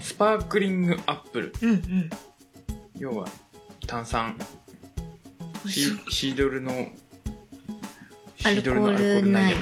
[0.00, 2.10] スパークリングアップルうんうん。
[2.98, 3.26] 要は
[3.86, 4.36] 炭酸
[5.66, 6.88] シシードルの
[8.36, 9.54] シードルのアルコーールない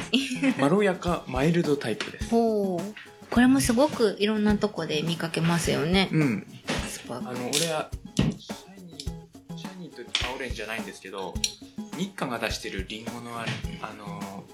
[0.58, 2.94] まろやかマイルドタイプですほう。
[3.30, 6.08] これもすごくいろんなとこで見かけますよね。
[6.12, 6.46] うん。
[7.10, 8.98] あの俺はシャイニー
[9.58, 11.34] シャイニーと青オレンジじゃないんですけど
[11.96, 13.50] 日課が出してるリンゴのあれ
[13.82, 14.44] あの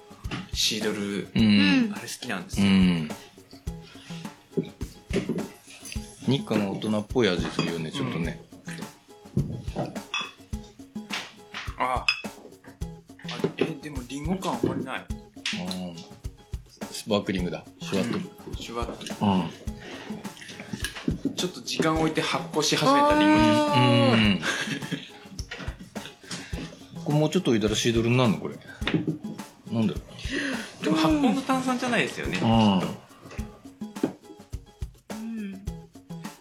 [0.53, 1.93] シードルううんん。
[1.93, 3.09] あれ好きなんですよ、うん。
[6.27, 8.41] 日課の大人っぽい味するよね、ちょっとね。
[11.77, 12.07] ああ
[13.59, 15.97] えでもリンゴ感あんまりないうん
[16.91, 17.65] スパークリングだ。
[17.81, 18.13] シュワッ
[18.55, 18.63] と。
[18.63, 19.51] シュワッとうん。
[21.37, 24.45] ちょっと時間置いて発酵し始めたリンゴジュース。
[27.05, 28.39] これもうちょっと置いたらシードルになるの？
[28.39, 28.57] これ。
[29.71, 30.01] なんだろ
[30.83, 32.45] でも発酵の炭酸じゃないですよね、う。
[32.45, 32.79] うん。
[32.79, 32.97] うん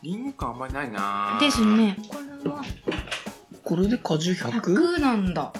[0.03, 1.97] リンゴ感あんまりないなですね。
[2.07, 2.63] これは
[3.63, 4.61] これで果汁 100?
[4.61, 5.53] 100なんだ。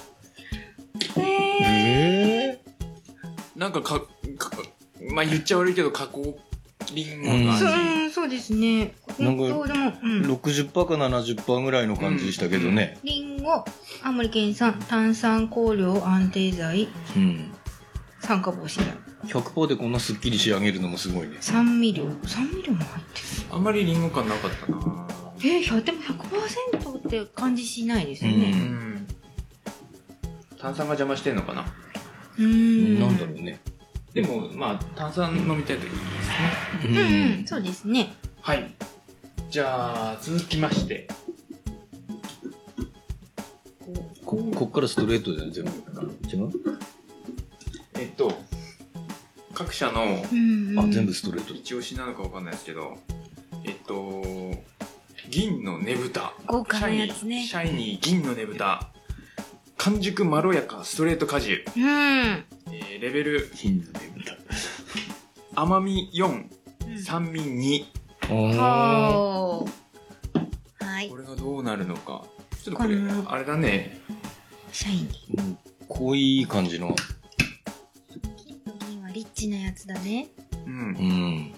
[1.17, 1.24] へえ。
[1.62, 2.62] ええ
[3.56, 4.06] なんかかか
[5.12, 6.38] まあ言っちゃ悪いけど加工
[6.93, 8.93] リンゴの味、そううんそうですね。
[9.19, 10.21] なんかえっとでも、うん。
[10.34, 12.97] 60%か70%ぐらいの感じしたけどね。
[13.03, 13.65] リンゴ、
[14.03, 17.51] 青森県産、炭酸香料安定剤、うん。
[18.19, 18.93] 酸化防止剤。
[19.27, 21.38] 100%でこんなスッキリ仕上げるのもすごいね。
[21.39, 22.06] 酸味料。
[22.25, 24.84] 酸味料も入ってあんまりリンゴ感なかったなる。
[25.45, 28.51] えー、でも100%って感じしないですようね。
[28.51, 29.08] ん
[30.58, 31.65] 炭酸が邪魔してんのかな
[32.38, 32.99] うーん。
[32.99, 33.60] なんだろうね。
[34.13, 36.06] でもまあ炭酸飲みたいといいですね。
[36.86, 36.97] ううん、
[37.39, 38.13] うん、そうですね。
[38.41, 38.71] はい。
[39.49, 41.08] じゃあ続きまして。
[44.26, 45.71] ここっからストレートだよ全部。
[46.28, 46.52] 違う？
[47.99, 48.32] えっと
[49.54, 50.80] 各社のうん、うん。
[50.80, 51.54] あ全部ストレート。
[51.54, 52.97] 一押しなのかわかんないですけど
[53.63, 54.23] えっと
[55.30, 56.34] 銀のねぶた。
[56.47, 57.45] 豪華なやつね。
[57.45, 58.89] シャイニー、シャイニー銀のねぶた。
[59.78, 61.66] 完熟まろやかストレート果汁。
[61.76, 61.84] うん。
[61.84, 63.52] えーレベル。
[65.56, 67.86] 甘み4、酸味2。
[68.30, 68.58] おー。
[68.58, 70.86] ほー。
[70.86, 71.18] はいこ。
[71.18, 72.24] れがどうなるのか。
[72.64, 74.00] ちょっとこれこの、あれだね。
[74.72, 75.42] シャイニー。
[75.42, 75.58] うん
[75.90, 76.96] 濃い感じの。
[78.80, 80.28] 金はリッチなやつだね。
[80.66, 80.80] うんう。
[80.80, 81.54] ん。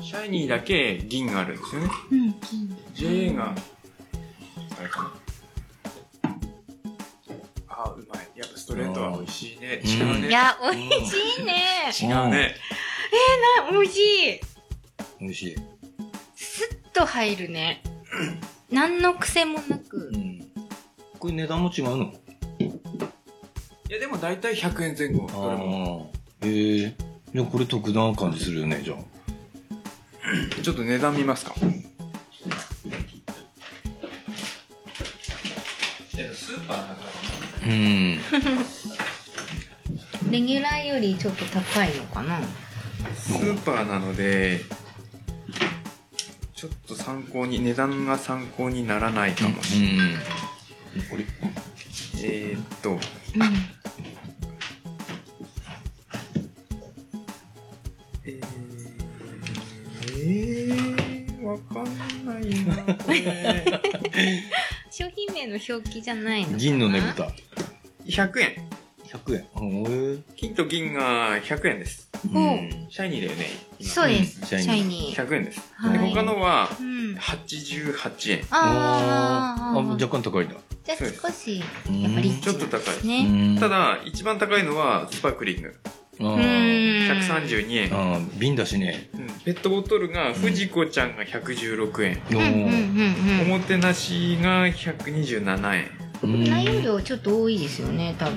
[0.00, 1.90] シャイニーだけ銀があるんですよね。
[2.10, 2.76] うん、金。
[2.94, 3.54] JA が、
[4.80, 5.12] あれかな。
[7.68, 8.28] あ、うまい。
[8.34, 9.82] やっぱストレートは美味しいね。
[9.84, 10.28] うん違うね。
[10.28, 11.52] いや、美味しいね。
[12.00, 12.54] 違うね。
[13.68, 14.40] あ、美味しい。
[15.20, 15.56] 美味しい。
[16.34, 17.82] スッと入るね。
[18.70, 20.16] 何の癖もなくう。
[20.16, 20.50] ん。
[21.18, 22.14] これ値段も違うの？
[22.58, 25.26] いや、でも大体100円前後。
[25.26, 26.10] どれも。
[26.42, 26.96] へえ。
[27.34, 28.96] でもこれ得な感じするよね、じゃあ。
[30.62, 31.54] ちょっと値段見ますか。
[36.34, 36.94] スーパーだか
[37.66, 38.18] らうん。
[40.30, 42.40] レギュラーよりちょっと高いのかな？
[43.16, 44.60] スーパーなので、
[46.54, 50.08] ちょっと参考に、値段が参考にならないかもしれない。
[50.08, 50.16] うん。
[51.10, 51.24] これ、
[52.22, 52.98] えー、っと、うん。
[58.24, 58.44] えー、
[60.16, 61.84] えー、わかん
[62.26, 63.59] ないな、これ。
[65.50, 66.58] の表記じゃないのかな？
[66.58, 67.12] 銀のねぶ。
[67.14, 67.30] た。
[68.06, 68.68] 100円。
[69.06, 69.34] 100
[70.14, 70.24] 円。
[70.36, 72.08] 金と銀が100円です。
[72.32, 73.46] ほううんシャイニーだよね。
[73.78, 74.40] 今そうです。
[74.42, 75.26] シシャイニーャイニー。
[75.26, 75.72] 100円です。
[75.74, 77.16] はいで他のはうん。
[77.16, 78.44] 88円。
[78.50, 80.54] あーあーあ、若干高いんだ。
[80.84, 83.58] じゃあ少し、うんやっぱりちょっと高いね。
[83.60, 85.74] ただ、一番高いのはスパークリング。
[86.20, 87.20] あうーん。
[87.20, 88.30] 132円。
[88.38, 89.08] 瓶だしね。
[89.14, 92.20] うんペットボトルが藤子ちゃんが116円。
[93.42, 95.90] おもてなしが127円。
[96.22, 96.44] うん。
[96.44, 98.36] 内容量ちょっと多いですよね、多分。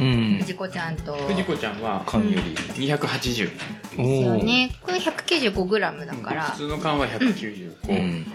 [0.00, 0.38] うん。
[0.38, 1.14] 藤子ちゃんと。
[1.14, 2.86] 藤子ちゃんは缶より。
[2.86, 3.50] 280。
[3.50, 3.50] で
[3.96, 4.74] すよね。
[4.80, 6.56] これ 195g だから普。
[6.56, 7.74] 通の缶は195。
[7.88, 8.26] うん。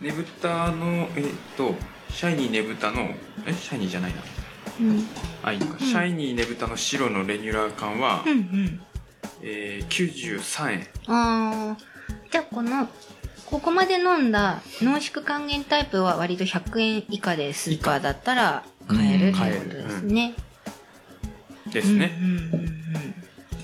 [0.00, 1.24] ねぶたの、えっ
[1.56, 1.74] と、
[2.08, 3.10] シャイニーねぶたの、
[3.46, 4.18] え、シャイニーじゃないな。
[4.80, 5.06] うん。
[5.42, 5.78] あ、いいのか。
[5.78, 8.80] シャイニーねぶたの白のレギュラー缶はう、んうん。
[9.42, 10.86] えー、93円。
[11.06, 12.30] あー。
[12.30, 12.88] じゃあこの、
[13.46, 20.34] ここまで飲んだ濃縮還元タイプは割と100円以下でスーパーだったら買えるってことですね。
[21.72, 22.16] ですね。
[22.20, 22.74] うんうんうんうん。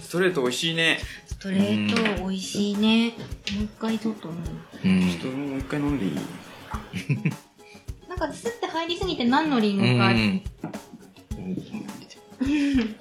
[0.03, 0.98] ストレート美味しいね。
[1.27, 3.11] ストレート美味しいね。
[3.11, 4.40] もう一回ちょっと飲む。
[4.85, 6.12] うんちょっともう一回飲んでいい？
[8.09, 10.12] なんかスッて入りすぎて何のリンゴか。
[11.45, 11.53] うん。
[11.53, 12.97] い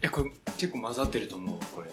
[0.00, 1.90] や、これ結構混ざってると思う、これ。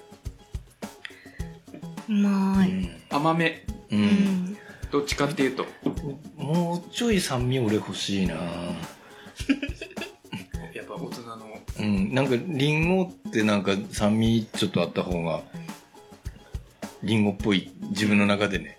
[2.10, 2.90] うまい。
[3.10, 3.66] 甘め。
[3.92, 3.96] う。
[3.96, 4.58] うんん。
[4.92, 5.66] どっちかっていうと。
[6.36, 8.36] もうちょい酸味俺欲しいな
[10.74, 11.60] やっぱ大人の。
[11.80, 12.14] うん。
[12.14, 15.42] なんか、リンゴってなんか酸味ちょっとあった方が、
[17.04, 18.77] リンゴっぽい、自分の中でね。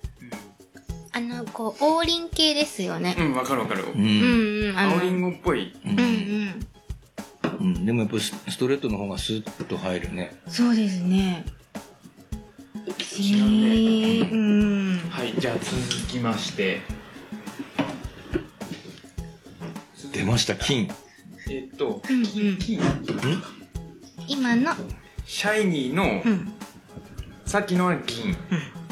[1.58, 3.16] こう、王林系ですよね。
[3.18, 3.82] うん、わかるわかる。
[3.82, 3.86] う。
[3.90, 4.78] うんんうん。
[4.78, 5.74] あの、青りんごっぽい。
[5.84, 7.66] ううんうん。
[7.66, 7.84] うん。
[7.84, 10.36] でもやっぱスストレートの方がスッと入るね。
[10.46, 11.44] そうですね。
[13.18, 14.98] 違うん。
[15.10, 16.80] はい、じゃあ続きまして。
[20.12, 20.88] 出ました、金。
[21.50, 22.80] えっと、うんうん金。
[24.28, 24.74] 今の、
[25.26, 26.52] シャイニーのう、ん。
[27.46, 28.36] さっきのは銀。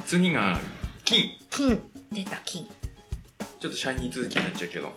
[0.05, 0.59] 次が
[1.05, 1.31] 金。
[1.48, 1.96] 金。
[2.12, 2.66] 出た、金。
[3.61, 4.92] ちょっとシャイニー続きになっちゃうけど。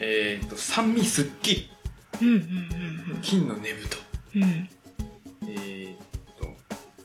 [0.00, 1.70] えっと、酸味すっきり。
[2.20, 3.96] うんうん金のねぶと。
[4.36, 4.68] うんうん。
[5.48, 6.44] えっと、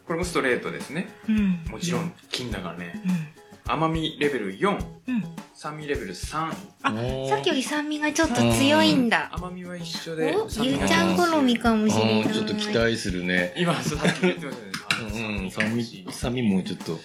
[0.06, 1.10] これもストレートですね。
[1.27, 1.63] うん。
[1.69, 3.01] もちろん金だからね。
[3.06, 3.71] うん。
[3.71, 4.77] 甘みレベル4。
[5.08, 5.23] うん。
[5.53, 6.53] 酸味レベル3。
[6.84, 9.30] あ、さっきより酸味がちょっと強いんだ。
[9.34, 10.36] 甘みは一緒で。
[10.36, 12.34] お、ゆうちゃん好みかもしれない。
[12.34, 13.53] ちょっと期待するね。
[13.58, 15.47] 今、さっき言ってましたうね。
[15.47, 16.99] ん、酸味、酸味もうちょっと。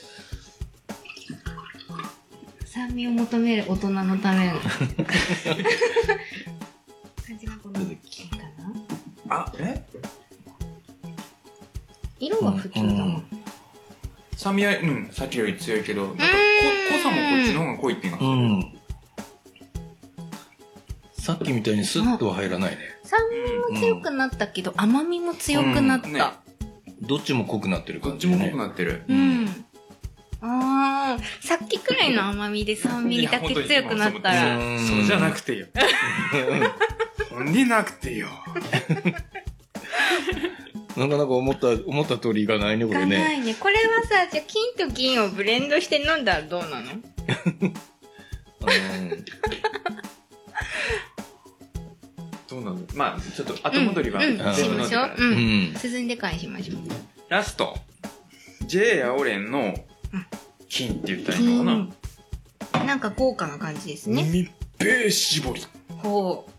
[2.73, 4.55] 酸味を求める大人のための。
[7.23, 7.81] 感じがこの、か
[9.29, 9.85] なあ、え？
[12.19, 13.25] 色は普通だもん。
[14.39, 18.27] 酸味は、うん、さっきより強いけど、なんか濃さもこっちの方が濃いっていうのが。
[18.27, 18.79] うん。
[21.13, 22.79] さっきみたいにスッとは入らないね。
[23.05, 26.09] 酸味も強くなったけど、甘みも強くなった。
[26.09, 26.23] うんね
[27.03, 28.51] どっちも濃くなってるこっちも感じね。
[28.53, 29.03] 濃くなってる。
[29.09, 29.65] うん。
[30.45, 34.57] ああ、さっきくらいの甘みで酸味だけ強くなったら。
[34.59, 35.67] うんそうじゃなくてよ。
[37.31, 38.29] ほんになくてよ。
[40.97, 43.19] なかなか思った、思った通りいかないね、こがれね。
[43.19, 43.55] ないね。
[43.55, 46.93] これはさ、じゃあ金と銀をブレンドして飲んだらどうなの？
[46.93, 46.95] う
[48.67, 49.25] ん
[52.51, 52.81] どうなの？
[52.95, 55.77] まあ、ちょっと後戻りはうんうんしましょうううんん。
[55.81, 56.77] 進んでからしましょう。
[57.29, 57.77] ラスト。
[58.67, 59.75] J アオレンの
[60.69, 61.89] 金って言ったらいいのかな？
[62.73, 62.87] 金。
[62.87, 64.23] なんか豪華な感じですね。
[64.25, 65.63] 密閉絞り。
[65.89, 66.53] ほう。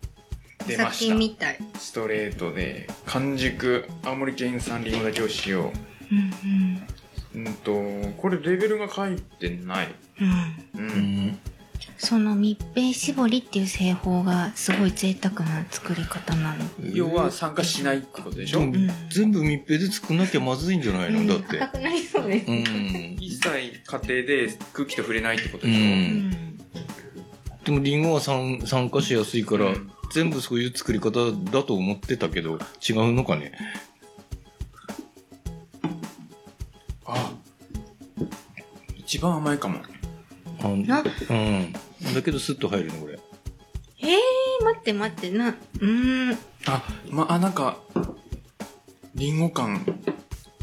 [0.64, 1.12] お出ました。
[1.12, 1.58] 酒みたい。
[1.78, 5.72] ストレートで、完熟、青森県産リンゴだけを使用。
[6.12, 6.32] うん
[7.34, 7.72] うんと、
[8.18, 9.94] これレベルが書いてない。
[10.20, 10.80] うん。
[10.80, 11.38] うん。
[11.74, 11.78] う。
[11.88, 11.98] うんん。
[11.98, 16.64] その密閉絞りっていう製法がすごい贅沢な作り方なの。
[16.92, 21.26] 要は参加しないってことでしょ、でも全部密閉で作んなきゃまずいんじゃないの？
[21.26, 21.60] だって。
[21.60, 22.50] 赤くなりそうです。
[22.50, 23.16] うん。
[23.20, 25.90] 一切家庭で空気と触れないってことうでしょ、うん
[26.30, 26.58] ん。
[27.64, 32.58] でもリンゴは酸酸化しやすいから、うん全部そういう作り方だと思ってたけど、
[32.88, 33.52] 違うのかね？
[37.04, 37.32] あ、
[38.96, 39.80] 一番甘いかも。
[40.64, 41.72] あなうん。
[42.14, 43.18] だけどスッと入るね、これ。
[43.98, 46.38] えー、待って待って、な、うーん。
[46.66, 47.78] あ、ま、あ、なんか、
[49.14, 49.84] リンゴ感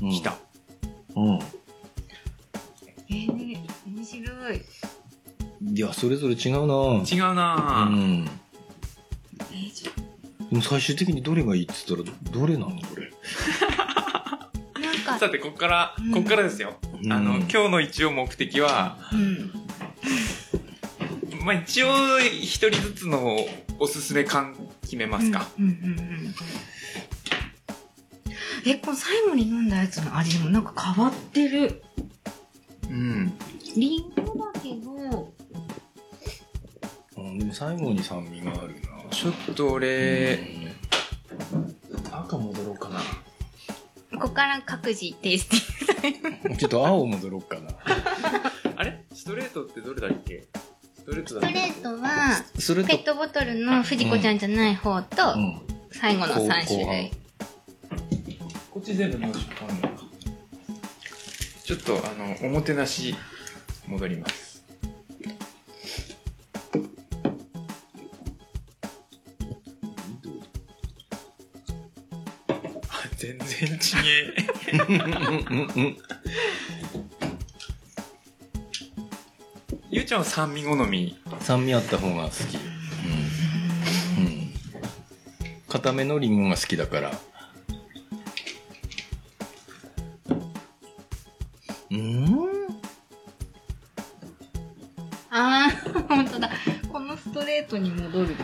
[0.02, 0.38] うんきた。。
[1.16, 1.40] うん。
[3.10, 4.62] えー、面白い。
[5.74, 8.30] いや、それぞれ違うな違うなぁ、うん。
[9.52, 9.92] えー、ちょ
[10.50, 13.12] でも最終的にどれがいいって言ったら、どれなのこれ。
[14.82, 16.74] なんか、さて、こっから、うんこっからですよ。
[17.04, 19.52] うんあの、今日の一応目的は、うん。
[21.44, 23.38] まあ、一応、一人ずつの
[23.80, 25.48] おすすめ感決めますか。
[25.58, 26.36] うんうんうんうん。
[28.66, 31.84] え、この最後に飲んだやつの味もなんか変わってる。
[32.90, 33.34] うん。
[33.76, 35.34] リンゴだけど、
[37.18, 38.76] うん、でも最後に酸味がある
[39.12, 40.40] ちょっと俺、
[42.12, 43.00] 赤戻ろうかな。
[44.20, 46.56] ここから各自テイスティングな。
[46.58, 47.72] ちょっと青戻ろうかな。
[48.82, 49.04] あれ？
[49.14, 50.44] ストレートってどれだっけ？
[50.98, 55.62] ストレートだっけストレートは、それとペッ、トボトルの藤子ちゃんじゃない方と、うん。
[55.92, 57.12] 最後の3種後類。
[58.72, 60.04] こっち全部濃縮あんのか。
[61.64, 63.16] ちょっと、あの、おもてなし、
[63.88, 64.64] 戻ります。
[72.90, 74.34] あ 全然ちげえ。
[74.74, 75.98] う ん
[80.12, 81.18] ちゃんは酸味好み。
[81.40, 82.58] 酸味あった方が好き。
[84.18, 84.26] うん。
[84.26, 84.54] うん。
[85.70, 87.12] 固めのリンゴが好きだから。
[91.92, 92.28] うん
[95.30, 96.50] あー、本当だ。
[96.92, 98.44] このストレートに戻ると。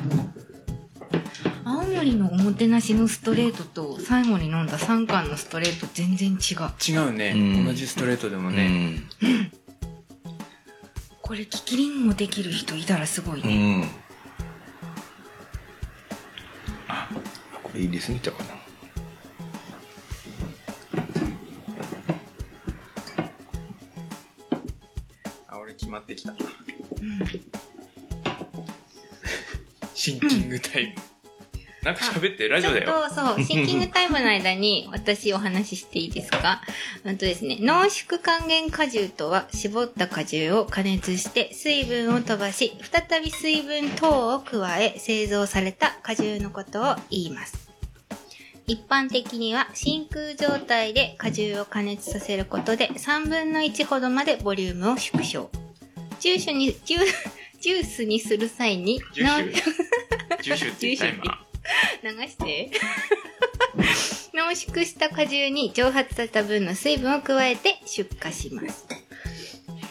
[1.66, 6.38] 青森のおもてなしのストレートと最後に飲んだ3巻のストレート全然違う。
[6.90, 7.34] 違うね。
[7.36, 8.68] うん同じストレートでもうね。
[8.70, 9.10] ん。
[11.28, 13.50] これ、キキリンもできる人いたらすごいね。
[13.54, 13.90] うん。
[16.88, 17.10] あ、
[17.64, 18.54] これ入れすぎたかな。
[25.50, 26.34] あ、俺決まってきた。
[29.94, 31.17] シンキングタイム。
[31.88, 32.86] なんか喋って、ラジオだよ。
[32.86, 36.62] ちょっと、そう、シンキングタイムの間に 私お話ししていいですか？
[37.06, 47.70] うんとですね、濃縮還元果汁とは、絞った果汁を加熱して水分を飛ばし、再び水分等を加え製造された果汁のことを言います。
[48.68, 55.50] 一般的には真空状態で果汁を加熱させることで3分の1ほどまでボリュームを縮小。
[56.20, 57.06] ジュースに、ジュー
[57.62, 59.74] ジュースにする際に、ジューシュ。
[60.44, 61.47] ジューシュって言った今。
[62.04, 62.72] 流して。
[64.34, 68.86] 濃縮した果汁に蒸発された分の水分を加えて出荷します。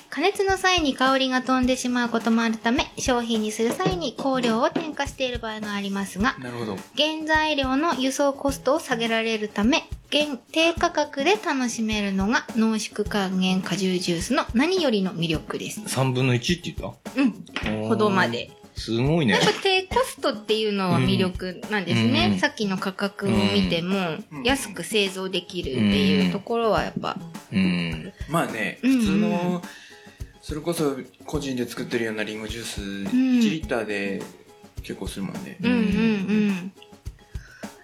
[0.08, 6.76] 加熱の際に香りが飛んでしまうこともあるため、商品にする際に香料を添加している場合がありますが、なるほど。
[6.96, 15.80] 原材料の輸送コストを下げられるため、原低価格で楽しめるのが濃縮還元果汁ジュースの何よりの魅力です。
[15.80, 17.32] 3分の1って言っうん、
[17.82, 18.26] たほどま。
[18.26, 18.50] で。
[18.76, 19.42] すごいねやっ。
[19.42, 22.30] ぱ低コストっていうのは魅力なんですね。
[22.32, 27.16] うんさっきの価格を見ても、うん安く製造できるっていうところはやっぱ、
[27.52, 28.12] うん。
[28.28, 29.62] まあね、うん普通の、
[30.42, 34.22] それこそ個人で作ってるようなリンゴジュース、ん1リッターで
[34.82, 35.56] 結構するもんね。
[35.62, 36.72] うんうんうん。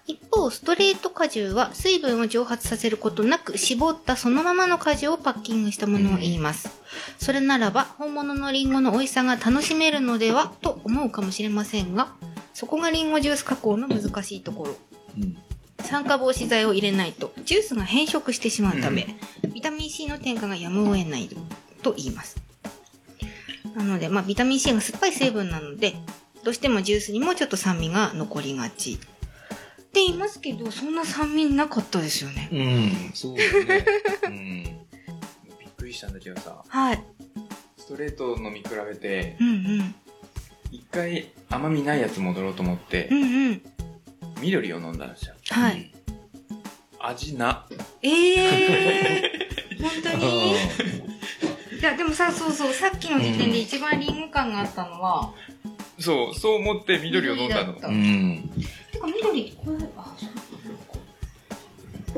[0.06, 6.80] 一方、ストレート果汁は水分を蒸発させることなく絞ったそのままの果汁をパッキングしたものを言います。
[7.18, 12.12] それならば本物のリンゴの美味しさが楽しめるのではと思うかもしれませんが、
[12.52, 14.76] そこがリンゴジュース加工の難しいところ。
[15.18, 15.36] うん
[15.82, 19.16] 酸化防止剤を入れないとジュースが変色してしまうため、
[19.52, 21.28] ビタミン C の添加がやむを得ない
[21.82, 22.36] と言います。
[23.74, 25.94] なので、まあ、ビタミン C が酸っぱい成分なので、
[26.44, 28.98] どうしてもジュースにもちょっと酸味が残りがち。
[29.92, 32.48] って言いますけど、そんな酸味なかったですよね。
[32.50, 33.84] うん、そうだね。
[34.24, 34.64] うん。
[34.64, 37.04] びっくりしたんだけどさ、はい。
[37.76, 39.50] ストレート飲み比べて、うんう
[39.82, 39.94] ん。
[40.70, 43.62] 一回甘みないやつ戻ろうと思ってう、んうん。
[44.40, 45.34] 緑を飲んだんですよ。
[45.50, 45.92] はい。
[46.98, 47.66] 味な。
[48.00, 50.52] ええー、本当に？
[50.52, 50.54] い
[51.82, 55.34] や、でもさ、そうそう、さっきの時点で一番リンゴ感があったのは、
[55.98, 57.74] そう、そう思って緑を飲んだの緑。
[57.74, 58.50] だったうん。
[59.02, 60.16] か緑、これ、あ、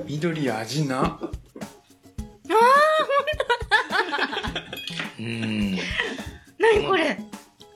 [0.06, 1.18] 緑味な。
[5.18, 5.78] うん。
[6.58, 7.18] 何これ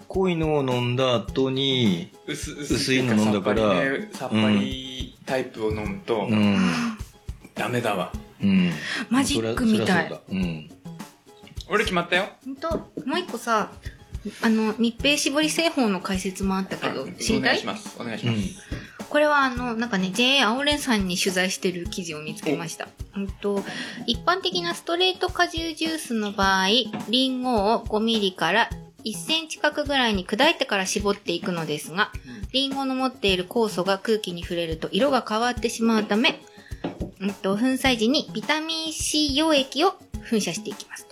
[0.09, 6.59] 濃いのを飲んだ後に、薄薄いの飲んだからさっぱりねさっぱりタイプを飲むと、うん。
[7.55, 8.13] ダメだわ。
[8.43, 8.71] うん。
[9.09, 10.71] マジックみたいうん。
[11.71, 12.27] 俺決まったよ。
[12.45, 12.71] ほんと、
[13.05, 13.71] もう一個さ、
[14.43, 17.97] あの、密閉絞り製法の解説もあったけど、知りお願いいします。
[18.01, 18.68] お願いします。
[19.09, 19.11] うん。
[19.11, 22.89] これはあの、なんかね、JA 青蓮さんに取材してる記事を見つけました。
[23.17, 23.65] うんと、
[24.07, 26.69] 一般的なストレート果汁ジュースの場合、
[27.09, 28.71] リンゴを5ミリから
[29.05, 32.13] 1センチ角ぐらいに砕いてから絞っていくのですが、
[32.53, 36.41] リンゴの持っている酵素が空気に触れると色が変わってしまうため、
[37.21, 39.95] うんと、粉砕時にビタミン C 溶液を
[40.31, 41.08] 噴射していきます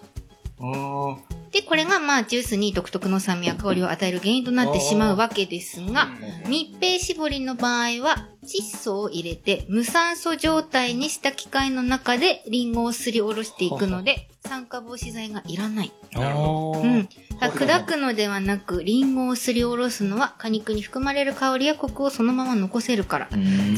[1.53, 6.09] で、これがまあジュースに独特の酸味や香りを与える原因となってしまうわけですが、
[6.49, 15.93] 密閉絞りの場合は窒素を入れて無酸素状態にした機械の中でリンゴをすりおろしていくので酸化防止剤がいらない。
[16.15, 17.09] うん。
[17.41, 23.29] 砕くのではなくリンゴをすりおろすのは果肉に含まれる香りやコクをそのまま残せるから。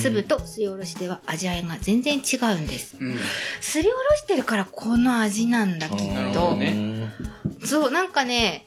[0.01, 2.97] 粒とすりおろしでは味わいが全然違うんです。
[3.01, 3.17] うん。
[3.61, 5.97] すりおろしてるからこの味なんだきっ
[6.33, 6.59] と。
[7.67, 8.65] そう、なんかね、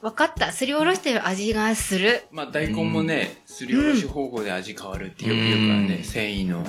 [0.00, 0.50] 分かった。
[0.52, 2.24] すりおろしてる味がする。
[2.32, 6.64] まあ大根もね、すりおろし方法で味変わるってよく言うからね、うん繊維の。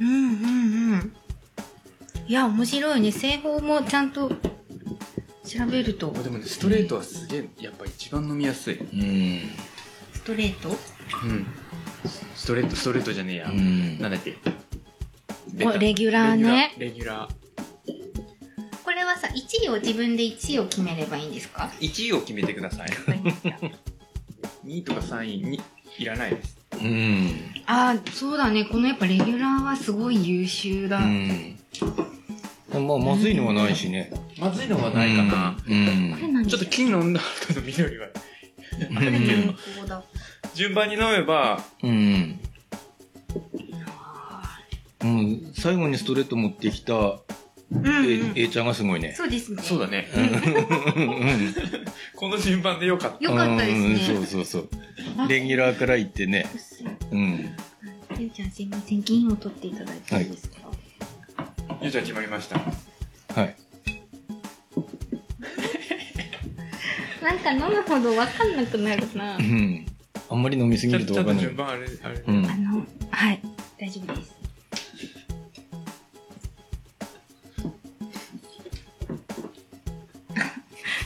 [0.00, 1.12] うんうんうん。
[2.28, 3.12] いや、面白いね。
[3.12, 6.10] 製法もちゃんと調べると。
[6.10, 8.78] でもね、ストレートはすげえ、やっぱ一番飲みやすい。
[8.78, 9.40] うん。
[10.12, 10.70] ストレート？
[10.70, 10.72] う
[11.32, 11.46] ん。
[12.34, 13.48] ストレート、ストレートじゃねえや。
[13.50, 13.98] うん。
[14.00, 14.36] なんだっけ？
[15.64, 17.30] おレギュラーねレギュラー。
[17.30, 18.84] レギュラー。
[18.84, 22.88] これはさ、1位を自分で1位を決めればいいんですか？1位を決めてください。
[24.66, 25.60] 2位とか3位に
[25.98, 26.58] いらないです。
[26.72, 27.40] うん。
[27.66, 28.64] ああ、そうだね。
[28.64, 30.98] このやっぱレギュラーはすごい優秀だ。
[30.98, 31.56] うん。
[32.72, 34.12] まあ、まずいのはないしね。
[34.38, 35.56] まずいのはないかな。
[35.66, 36.14] うん。
[36.14, 38.08] これ何ちょっと金飲んだ後の緑は。
[40.54, 42.40] 順番に飲めば、うん。
[45.02, 47.20] うん、最後にストレート持ってきた、うん、う
[47.86, 48.32] えん。
[48.34, 49.14] A ちゃんがすごいね。
[49.16, 49.62] そうですね。
[49.62, 50.08] そうだね。
[50.14, 51.54] うん
[52.16, 53.24] この順番でよかった。
[53.24, 54.68] よかったですねうんそうそうそう。
[55.28, 56.46] レギュラーから行ってね。
[57.10, 57.56] うん。
[58.18, 59.02] ゆうちゃんすいません。
[59.02, 60.65] 銀を取っていただいていいですか、
[61.86, 62.58] ゆうちゃん決まりました。
[62.58, 63.54] はい。
[67.22, 69.40] なんか飲むほどわかんなくなるなう。
[69.40, 69.86] ん。
[70.28, 71.54] あんまり飲みすぎるとわかんない順。
[71.54, 72.24] 番あれ、あれ。
[72.26, 72.44] うん。
[72.44, 73.40] あの、はい。
[73.78, 74.34] 大丈夫です。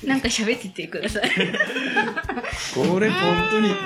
[0.07, 1.31] なんか喋っててください。
[2.75, 3.77] これ本当に、うん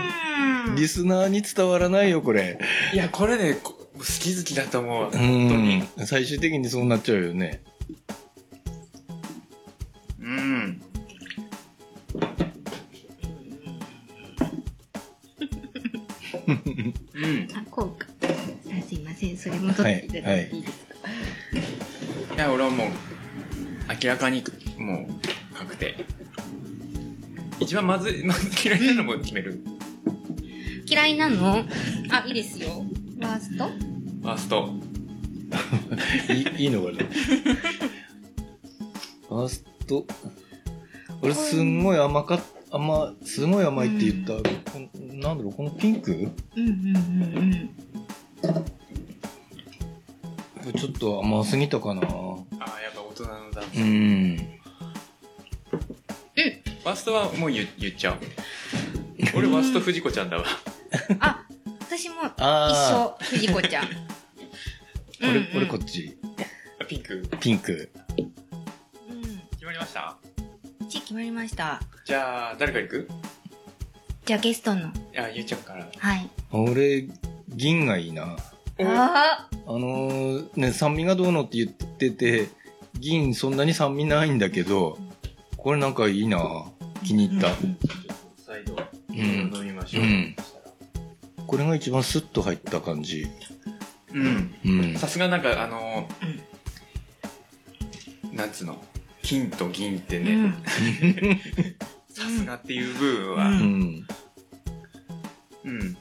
[0.77, 2.59] リスナーに伝わらないよ、これ。
[2.93, 3.74] いや、これね、こ
[4.05, 5.09] 好き好きだと思う。
[5.09, 5.77] う本当に。
[5.77, 5.89] ん。
[6.07, 7.63] 最終的にそうなっちゃうよね。
[10.21, 10.83] うん。
[17.15, 17.49] うん。
[17.55, 18.07] あ、こうか。
[18.23, 19.37] あすいません。
[19.37, 22.89] それも取っていただいていいですか、いや、俺はもう、
[24.03, 24.45] 明らかに、
[24.79, 25.95] もう、確定。
[27.61, 29.65] 一番まずい、 まず嫌いなのも決める。
[30.87, 31.65] 嫌いなの？
[32.11, 32.85] あ、いいですよ。
[33.19, 33.71] ファースト？
[34.25, 34.71] ファースト。
[36.33, 36.95] い いいのかな？
[36.97, 40.07] ファースト。
[41.21, 44.33] 俺すんごい甘かっ、甘、すごい甘いって言った。
[44.73, 44.89] こん
[45.21, 46.13] なんだろう、このピンク？
[46.13, 47.69] うんうんうん
[50.65, 50.73] うん。
[50.73, 52.01] ちょっと甘すぎたかな？
[52.01, 53.79] ああ、やっぱ大人のダンス。
[53.79, 54.39] うん。
[56.83, 58.19] ファーストはもう言言っちゃう。
[59.37, 60.45] 俺、ファースト藤子ちゃんだわ。
[61.21, 61.44] あ、
[61.97, 63.89] 私も一あ緒、藤子ちゃん。
[65.23, 66.17] 俺、うんうん俺こっち。
[66.89, 67.29] ピンク。
[67.39, 67.91] ピンク。
[69.09, 69.23] うん。
[69.53, 70.17] 決まりました
[70.81, 71.81] ？1決まりました。
[72.05, 73.09] じゃあ、誰から行く？
[74.27, 74.89] じゃあゲストの。
[74.89, 75.89] いや、ゆうちゃんから。
[75.97, 76.29] はい。
[76.51, 77.07] 俺、
[77.49, 78.37] 銀がいいな。
[78.81, 82.49] ああのーね、酸味がどうのって言ってて、
[82.99, 84.99] 銀そんなに酸味ないんだけど、
[85.57, 86.65] これなんかいいな
[87.05, 87.51] 気に入った。
[88.45, 88.75] 再度、
[89.13, 90.03] ん飲みましょう。
[90.03, 90.37] うん
[91.55, 93.29] これが一番スッと入った感じ。
[94.13, 94.55] うん。
[94.65, 94.97] うん。
[94.97, 96.09] さすがなんか、あの、
[98.33, 98.83] なんつうの、
[99.23, 100.53] 金と銀ってね、うん
[102.11, 104.07] さすがっていう部分は、ううんん。
[105.65, 105.97] うん。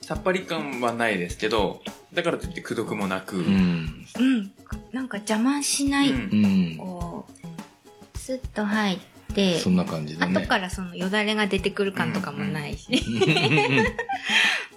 [0.00, 1.80] さっぱり感はないですけど、
[2.12, 4.06] だからといってくどくもなく、うん。
[4.18, 4.52] うん。
[4.90, 6.10] なんか邪魔しない。
[6.10, 6.76] うんうん。
[6.78, 7.28] こ
[8.14, 8.98] う、スッと入っ
[9.34, 10.32] て、そんな感じでね。
[10.40, 12.88] 後からそのよだれが出てくる感とかもないし。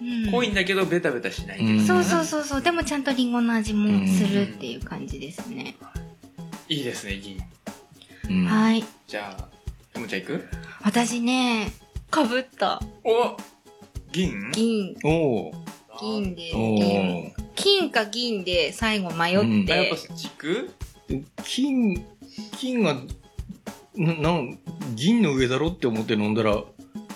[0.02, 1.60] うん濃いんだけどベタベタしない。
[1.60, 2.62] うんそうそうそうそう。
[2.62, 5.76] でもちゃんとリンゴの味もするっていう感じですね。
[6.70, 7.40] いいですね、銀。
[8.30, 8.84] うんはい。
[9.08, 9.48] じゃあ、
[9.94, 10.48] ともちゃん行く？
[10.84, 11.72] 私ね、
[12.12, 12.82] かぶった。
[13.04, 13.38] お
[14.12, 14.52] 銀？
[14.52, 14.96] 銀。
[15.04, 15.54] おー
[16.00, 17.34] 銀で、お銀。
[17.36, 20.14] ー金か銀で最後迷うんっあ、やってぱ、て。
[20.16, 20.72] 軸
[21.44, 22.06] 金、
[22.58, 23.02] 金が、
[23.98, 24.60] な、なん、
[24.96, 26.64] 銀の上だろって思って飲んだら、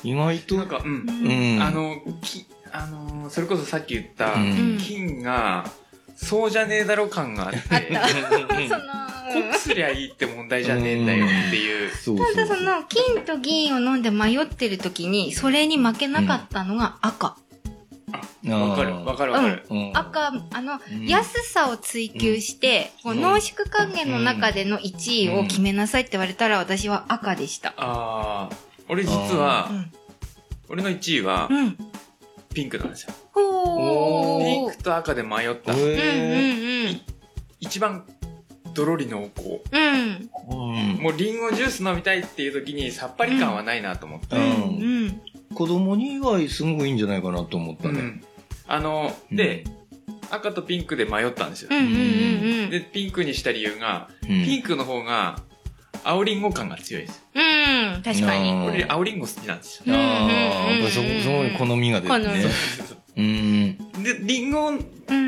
[0.04, 1.10] 意外と、なんか、うん。
[1.10, 1.62] うん。
[1.62, 5.66] あの、き、あのー、それこそさっき言った、うん金が、
[6.16, 8.18] そうじゃねえだろ感があって、あった。
[8.18, 9.02] その、
[9.32, 11.90] 濃くすりゃいいって問題じゃねえんだよっていう。
[11.92, 17.38] そうそうただその金と銀を飲んで迷ってる時にそれに負けなかったのが赤、
[18.12, 19.66] わかる、わかるわかる。
[19.70, 19.92] うん。
[19.94, 21.08] 赤あの、うん。
[21.08, 28.56] 安さを追求して、こう濃縮還元の中での1位を決めなさいって言われたら私は赤でした、あー、
[28.90, 29.92] 俺実はう、ん。
[30.70, 31.78] 俺の1位はうん。
[32.54, 33.14] ピンクなんですよ。
[33.34, 35.74] ピンクと赤で迷った。
[37.60, 38.06] 一番
[38.74, 39.48] ドロリ濃厚。
[39.48, 40.30] ううん。
[41.02, 44.36] もうリンゴジュース飲みたいっていう時にさっぱり感はないなと思って。
[44.36, 44.48] うんう
[45.08, 45.22] ん
[45.54, 48.00] 子供にはすごくいいんじゃないかなと思ったね。
[48.00, 48.24] うん。
[48.68, 49.64] あの、で、
[50.30, 51.78] 赤とピンクで迷ったんですようん。
[51.78, 55.42] うんうんうんで、ピンクにした理由が、うんピンクの方が
[56.04, 57.24] 青リンゴ感が強いです。
[57.36, 59.84] うん確かにうん俺青リンゴ好きなんですよ。
[59.88, 62.46] うんああ、うんうんうんそ、そこに好みが出てね。
[63.18, 64.04] うん。
[64.04, 64.82] で、リンゴ、うん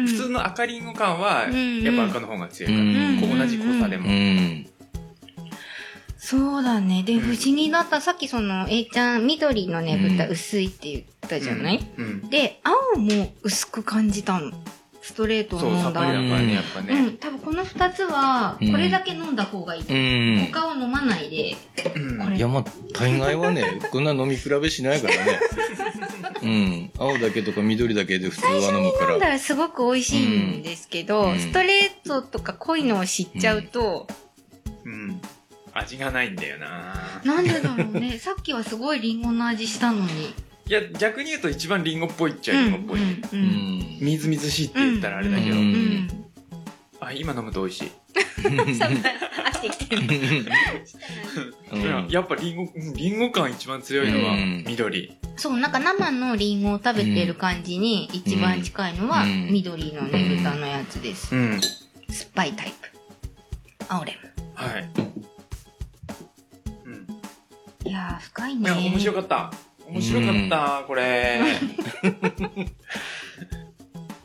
[0.08, 4.08] 普通の赤リンゴ感は、うんやっぱ赤の方が強いから、同じ濃さでうも。
[6.24, 6.28] ん。
[6.28, 7.04] そうだね。
[7.04, 8.02] で、不思議だった。
[8.02, 12.30] さっきその、A ちゃん、緑のねぶたうん薄いって言ったじゃない、うん。
[12.30, 14.52] で、青も薄く感じたの。
[15.02, 17.02] ストレートをそう、さっ飲んだぱりだからね、やっぱうね。
[17.08, 19.82] ん、多分この二つは、うんこれだけ飲んだ方がいい。
[19.82, 20.46] うん。
[20.54, 21.58] 他を飲まないで、
[21.94, 25.40] うんこれいや、まあ、大概はね、 こんな飲み比べしないからね。
[26.42, 26.92] うん。
[26.98, 29.34] 青だけとか緑だけで普通は飲むか飲んだら。
[29.34, 34.08] らすごく美味しいんですけど、うんストレートとか濃いのを知っちゃうと、
[34.86, 35.22] うん。
[35.74, 38.18] 味がないんだよななんでだろうね。
[38.20, 40.34] さっきはすごいリンゴの味したのに。
[40.68, 43.02] いや、逆に言うと一番リンゴっぽいっちゃリンゴっぽい。
[43.02, 43.98] うんううんん。
[44.00, 46.10] みずみずしいって言ったらあれだけど、うんうん
[47.00, 47.92] あ、今飲むと美味しい。
[48.76, 49.18] さっぱり
[49.50, 50.02] 飽きてきてる。
[51.72, 55.14] うんいややっぱリンゴ、うんリンゴ感一番強いのはうん緑。
[55.36, 61.36] そう、なんか生のリンゴを食べてる感じに一番近いのはうん緑のねぶたのやつです。
[61.36, 61.60] うん。
[61.62, 62.90] 酸っぱいタイプ。
[63.90, 64.18] 青レ
[64.54, 64.90] はい。
[67.86, 68.62] いやー、深いね。
[68.62, 69.52] いや、面白かった。
[69.88, 71.40] 面白かった、これ。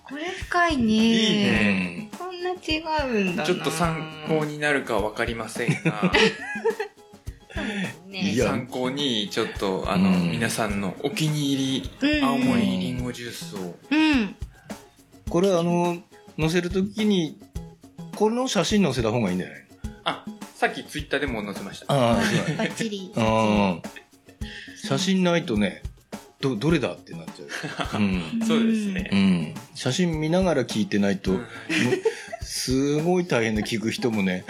[0.05, 0.93] これ深いね。
[0.93, 3.47] いいねこんな違うんだな。
[3.47, 6.13] ちょっと参考になるかわかりませんが、
[8.07, 8.35] ね。
[8.37, 13.77] 参考にちょっと、あの、うん皆さんのお気に入り、うん青森りんごジュースを。
[13.91, 14.37] うん。
[15.29, 15.99] これあの、
[16.39, 17.39] 載せるときに、
[18.17, 19.67] この写真載せた方がいいんじゃない
[20.05, 20.25] あ、
[20.59, 21.95] さっきツイッターでも載せました。
[21.95, 22.15] ああ。
[22.17, 22.23] バ
[22.65, 23.13] ッチリ。
[24.75, 25.85] 写真ないとね、
[26.41, 28.03] ど、どれだってなっちゃう。
[28.03, 28.45] うん。
[28.45, 29.17] そうですねう。
[29.17, 29.55] ん。
[29.77, 31.39] 写真見ながら聞いてないと、
[32.43, 34.45] すごい大変で聞く人もね。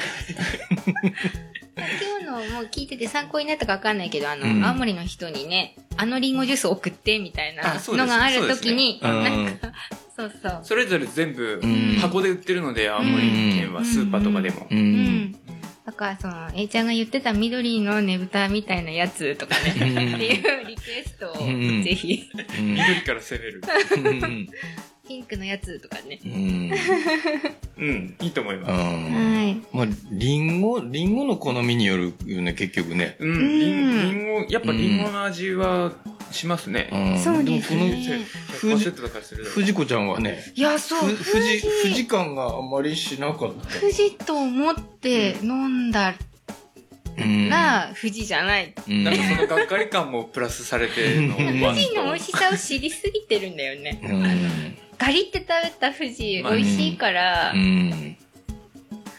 [1.76, 9.72] 今日のもう聞いてて参考になったかわかんないけど、あの、うん青森の人にね、あのリンゴジュース送ってみたいなのがあるときに、ねなんか、
[10.16, 10.60] そうそう。
[10.62, 13.28] それぞれ全部うん箱で売ってるので、青森
[13.58, 14.74] 県はスーパーとかでもう。。
[14.74, 15.47] うんん。
[15.88, 21.82] だから、その、A ちゃんが言ってた緑のねぶたみたいなやつとかね、っていうリクエストを、うん。
[21.82, 22.28] ぜひ、
[22.58, 22.74] うん。
[22.74, 23.62] 緑から攻める。
[23.96, 24.48] うん。
[25.08, 26.20] ピンクのやつとかね。
[26.22, 26.70] うん。
[27.78, 28.70] うん、いいと思います。
[28.70, 29.54] はい。
[29.74, 33.16] まあ、リンゴ、リンゴの好みによるよね、結局ね。
[33.18, 35.92] うん、リンリンゴ、やっぱリンゴの味は
[36.30, 36.90] しますね。
[36.92, 38.20] んそうですね
[38.60, 43.80] 富士100%だからするだろう藤子ちゃんはね、いや、そう、ふ富士、富士感があんまりしなかった。
[43.80, 46.14] 富士と思って飲んだ
[47.18, 48.74] うんら、富士じゃない。
[48.88, 51.38] うんなんかそのがっかり感もプラスされてるのは。
[51.74, 54.00] 富士の美味しさを知りすぎてるんだよね。
[54.02, 58.16] うんガリって食べた富士、美味しいから、うん。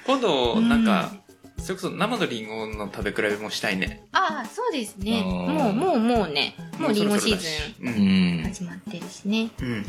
[0.05, 1.13] 今度、うんなんか、
[1.59, 4.07] それこそ生のリンゴの食べ比べもしたいね。
[4.11, 5.21] ああ、そうですね。
[5.23, 7.47] もう、もう、もうね、もうリンゴシーズ
[7.81, 8.39] ン。
[8.39, 8.43] ん。
[8.43, 9.49] 始まってるしね。
[9.61, 9.85] うん。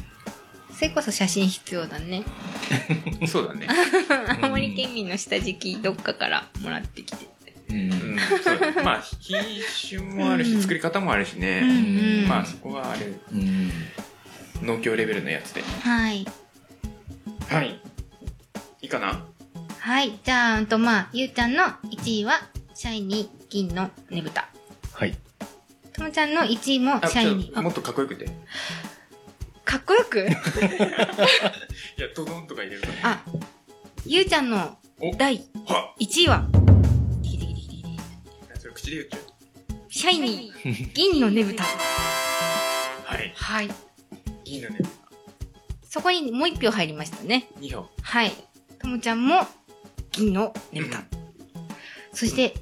[0.74, 2.24] それこそ写真必要だね。
[3.20, 3.28] うん。
[3.28, 3.68] そうだね。
[4.42, 7.26] 青森県民の下敷きどっかからもらってきて。
[7.70, 7.72] う。
[7.72, 8.16] うん
[8.84, 9.38] まあ、品
[9.88, 11.60] 種もあるし、うん作り方もあるしうんね。
[12.22, 12.28] うん。
[12.28, 13.70] まあ、そこはあれ、うん。
[14.62, 15.62] 農協レベルのやつで。
[15.62, 16.26] はい。
[17.48, 17.80] はい。
[18.82, 19.24] いいかな？
[19.80, 20.18] はい。
[20.22, 22.34] じゃあ、うんと、まあ、ゆうちゃんの1位は、
[22.74, 24.48] シャイニー銀のねぶた。
[24.92, 25.16] はい。
[25.94, 27.58] ともちゃんの1位もシャイニー。
[27.58, 28.24] あもっとかっこよくて。
[28.26, 28.28] い
[29.64, 30.18] かっこよく？
[31.96, 32.88] や、ドドンとか入れると。
[33.02, 33.22] あ、
[34.04, 36.46] ゆうちゃんのお第は1位は、
[37.22, 39.20] ディギディギディギディそれ口で言っちゃう。
[39.88, 41.64] シャイニー銀のねぶた。
[41.64, 43.32] はい。
[43.34, 43.70] はい。
[44.44, 44.78] いいのね。
[45.88, 47.48] そこにもう1票入りましたね。
[47.60, 47.88] 2票。
[48.02, 48.32] はい。
[48.78, 49.46] ともちゃんも
[50.12, 51.02] 銀のねぶた。
[52.12, 52.54] そして、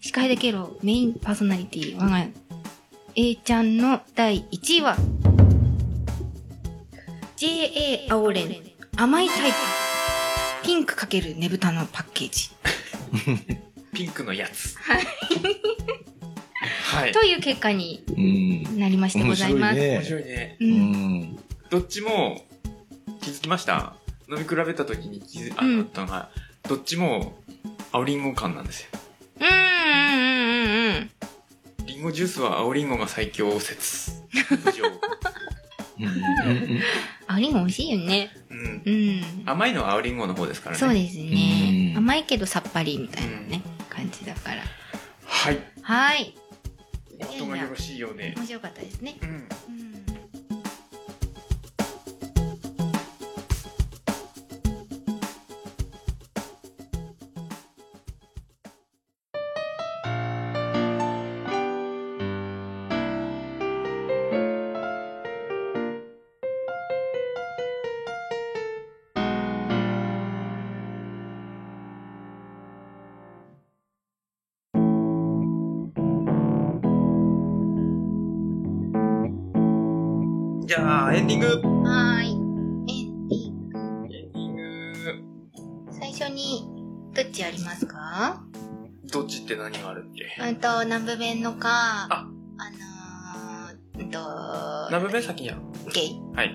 [0.00, 2.30] 司会だけどメインパーソナリティ、我が家、
[3.32, 4.96] A ちゃんの第1位は、
[7.36, 8.56] JA 青レン
[8.96, 9.56] 甘いタイプ。
[10.64, 12.50] ピンクかけるねぶたのパッケージ。
[13.94, 14.76] ピンクのやつ。
[14.78, 15.06] はい。
[16.82, 17.12] はい。
[17.12, 18.20] という結果にう
[18.74, 18.78] ん。
[18.78, 19.76] なりましてございます。
[19.76, 20.56] 面面白いね。
[20.60, 20.64] う。
[20.64, 20.72] うん
[21.20, 21.38] ん。
[21.70, 22.42] どっちも
[23.20, 23.94] 気づきました？
[24.30, 26.28] 飲み比べた時に気づあうんったのが、
[26.68, 27.38] どっちも
[27.92, 28.88] 青リンゴ感なんですよ。
[29.40, 31.10] うんうんうんうん。
[31.86, 34.12] リンゴジュースは青リンゴが最強説。
[34.32, 34.86] 以上
[36.00, 36.80] うん。
[37.26, 38.30] あ、リンゴ美味しいよね。
[38.50, 38.82] うん。
[38.84, 39.22] うん。
[39.46, 40.80] 甘いのは青リンゴの方ですからね。
[40.80, 41.92] そうですね。
[41.92, 44.62] うん甘いけどさっぱりみたいなね、感じだから。
[45.24, 45.58] はい。
[45.82, 46.34] はい。
[47.20, 48.34] お後がよろしいようで。
[48.36, 49.16] 面白かったですね。
[49.22, 49.28] うん。
[49.30, 49.87] うん。
[81.28, 81.46] ンディング
[81.88, 82.30] はーい。
[82.30, 83.78] エンディング。
[83.78, 86.66] エンディング、最初に、
[87.12, 88.42] どっちやりますか？
[89.12, 90.42] どっちって何があるっけ？
[90.42, 91.68] うんと、南部弁のか、
[92.08, 94.18] ああのー、うんと、
[94.88, 95.56] 南部弁先や。
[95.92, 96.20] ゲイ。
[96.34, 96.54] はい。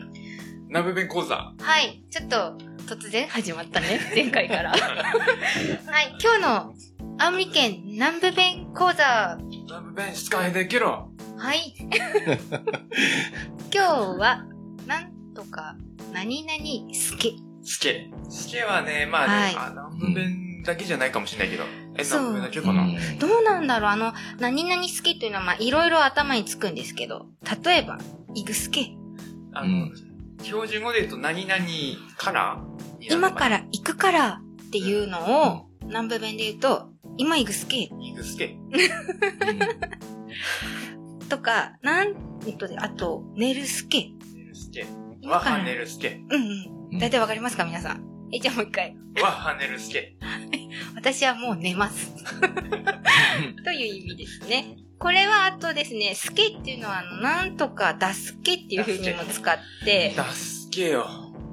[0.70, 1.54] 南部弁講座。
[1.60, 2.04] はい。
[2.10, 2.58] ちょっと、
[2.88, 4.00] 突然始まったね。
[4.16, 4.72] 前回から。
[4.72, 6.16] はい。
[6.20, 6.74] 今日の、
[7.20, 9.38] 青森県南部弁講座。
[9.68, 11.76] 南部弁使いできろはい。
[13.72, 14.46] 今日は、
[15.34, 15.76] とか、
[16.14, 17.34] 何々すけ。
[17.64, 18.10] スケ。
[18.30, 21.64] スケはね、まあね、はいあ南部弁だけじゃないかもしれないけど。
[21.98, 22.88] え、そう南部弁だけかな、
[23.20, 23.90] どうなんだろう？
[23.92, 27.28] あの、何々すけというのは、まあ、いろいろ頭につくんですけど、
[27.64, 28.00] 例えば、
[28.36, 28.96] いぐすけ。
[29.54, 29.94] あの、うん
[30.42, 31.64] 標準語で言うと何々
[32.18, 32.62] から
[33.00, 38.58] 今から行くからっていうのを、南部弁で言うと、今いぐすけいぐすけ。
[41.30, 42.14] とか、なん、
[42.46, 44.00] えっと、あと、寝るすけ。
[44.00, 44.16] ね
[44.50, 44.86] るすけ。
[45.24, 46.22] 今からわはねるすけ。
[46.30, 46.42] うん
[46.94, 47.00] うん。
[47.00, 48.04] 大体わかりますか皆さん？
[48.34, 48.96] え、じゃあもう一回。
[49.22, 50.16] わはねるすけ。
[50.96, 52.12] 私はもう寝ます。
[53.64, 54.76] という意味ですね。
[55.00, 61.08] これはあとですね、すけっていうのは、あの、なんとか、だすけっていう風にも使って、だすけよ。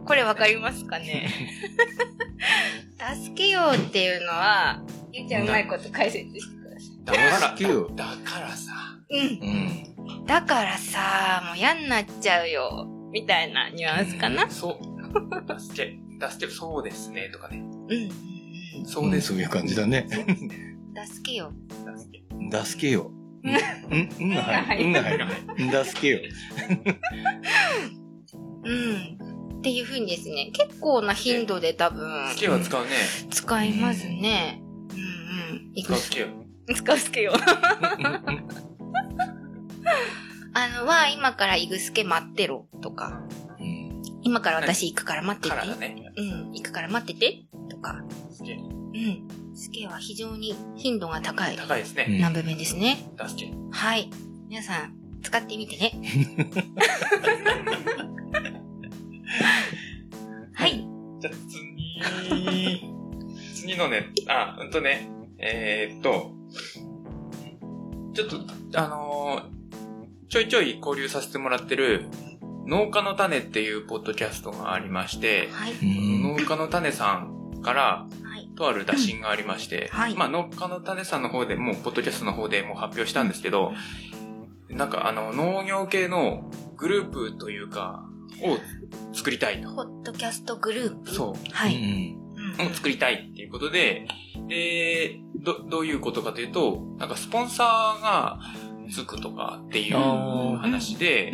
[0.05, 1.29] これわかりますかね？
[2.99, 8.73] だすけよっていうのは、ゆうちゃんうまいこと解説してくださだから、だすけよだからさ。
[9.11, 9.16] い。
[9.18, 10.11] うん。
[10.18, 10.27] うん。
[10.27, 12.89] だからさ、もう嫌になっちゃうよ。
[13.12, 14.48] みたいなニュアンスかな。
[14.50, 15.46] そう。
[15.46, 15.98] だすけ。
[16.18, 17.64] だすけ、そうですね、とかね。
[18.86, 19.28] そうです。
[19.28, 20.06] そういう感じだね。
[20.94, 21.52] だすけよ。
[22.50, 22.90] だすけ。
[22.90, 23.11] よ。
[23.42, 23.54] うん、
[24.20, 24.34] うん？
[24.34, 24.84] が入る。
[24.84, 25.26] うんが入る。
[25.72, 26.20] だすけよ。
[28.64, 29.18] うん。
[29.58, 32.90] っていう風にですね、結構な頻度で多分、すけは使うね。
[33.30, 34.62] 使いますね。
[34.62, 34.98] うん
[35.76, 35.82] うん。
[35.82, 36.26] 使うすけよ。
[36.74, 37.32] 使うすけよ。
[40.53, 43.22] あのは、今からいぐすけ待ってろとか、
[43.61, 44.03] うん。
[44.22, 45.55] 今から私行くから待ってて。
[45.55, 46.12] からだね。
[46.16, 48.55] うん、行くから待っててとか、すけ。
[48.55, 49.28] うん。
[49.55, 52.07] すけは非常に頻度が高い高いですね。
[52.09, 53.11] 南部弁ですね。
[53.16, 53.53] だすけ。
[53.70, 54.11] はい。
[54.48, 55.92] 皆さん、使ってみてね。
[60.55, 60.84] はい。
[61.20, 62.82] じゃあ次、
[63.55, 66.32] 次のね、 あ、うんとね、えー、っと、
[68.12, 68.40] ちょっと、
[68.74, 69.59] あのー
[70.31, 72.07] ちょいちょい交流させてもらってる、
[72.64, 75.72] 農家の種っていうポッドキャストがありまして、はい。
[75.72, 78.49] うん農家の種さんから、はい。
[78.55, 83.72] とある打診がありまして、はいまあ農家の種さんの方でもう、ポッドキャストの方でもう発表したんですけど、
[84.68, 88.05] なんかあの、農業系のグループというか、
[88.45, 88.57] を
[89.12, 89.74] 作りたいと。
[89.74, 91.11] ポッドキャストグループ？
[91.11, 91.53] そう。
[91.53, 91.74] はい。
[91.74, 92.20] うん
[92.68, 94.07] を作りたいっていうことで、
[94.49, 98.39] で、ど、どういうことかというと、なんかスポンサーが
[98.91, 99.97] つくとかっていう
[100.57, 101.32] 話で。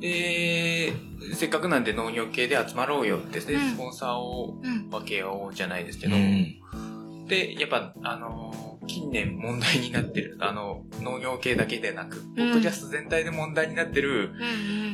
[0.00, 0.92] で、
[1.34, 4.88] せっかくなんで農業系で集まろうよって、でうんスポンサーをうん。
[4.90, 14.32] 分けようじゃないですけうど、んで、やっぱ、あの、近年問題になってる、あの、農業系だけでなく、ポッドキャスト全体で問題になってる。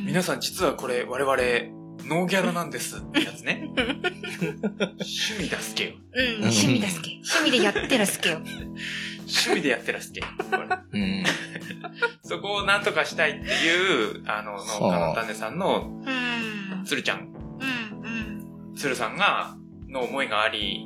[0.05, 1.37] 皆さん実はこれ我々、
[2.07, 3.69] ノーギャラなんですってやつね。
[3.77, 5.91] 趣味だすけよ。
[6.13, 7.11] うん、趣味だすけ。
[7.11, 8.41] 趣味でやってらすけよ。
[9.27, 10.21] 趣味でやってらすけ。
[10.21, 11.23] これうん
[12.23, 16.85] そこをなんとかしたいっていう、あの、農家の種さんの、うん。
[16.85, 18.05] つるちゃん、うん
[18.69, 18.75] うん。
[18.75, 19.55] つるさんが、
[19.87, 20.85] の思いがあり、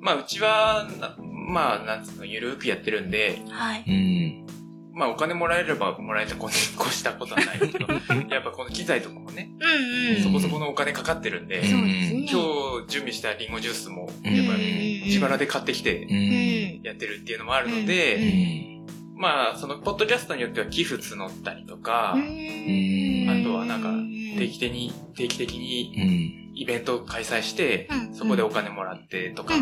[0.00, 3.84] まあ、うちは、なまあ、なんつうの、ゆるーくやってるんで、はい。
[3.86, 4.46] うん
[4.94, 7.86] まあ、お金もらえればもらえたこに越したことはないけど、
[8.34, 10.22] やっぱこの機材とかもね、うんうん。
[10.22, 11.62] そこそこのお金かかってるんで。
[11.64, 14.34] 今日準備したリンゴジュースも、うん。
[14.36, 16.80] やっぱり自腹で買ってきてうん。
[16.82, 18.82] やってるっていうのもあるのうで、ん。
[19.16, 23.28] まあ、その、ポッドキャストによっては寄付募ったりとか、ん。
[23.30, 23.92] あとはなんか
[24.38, 28.14] 定期的に、定期的にうんイベントを開催して、うん。
[28.14, 29.54] そこでお金もらってとか、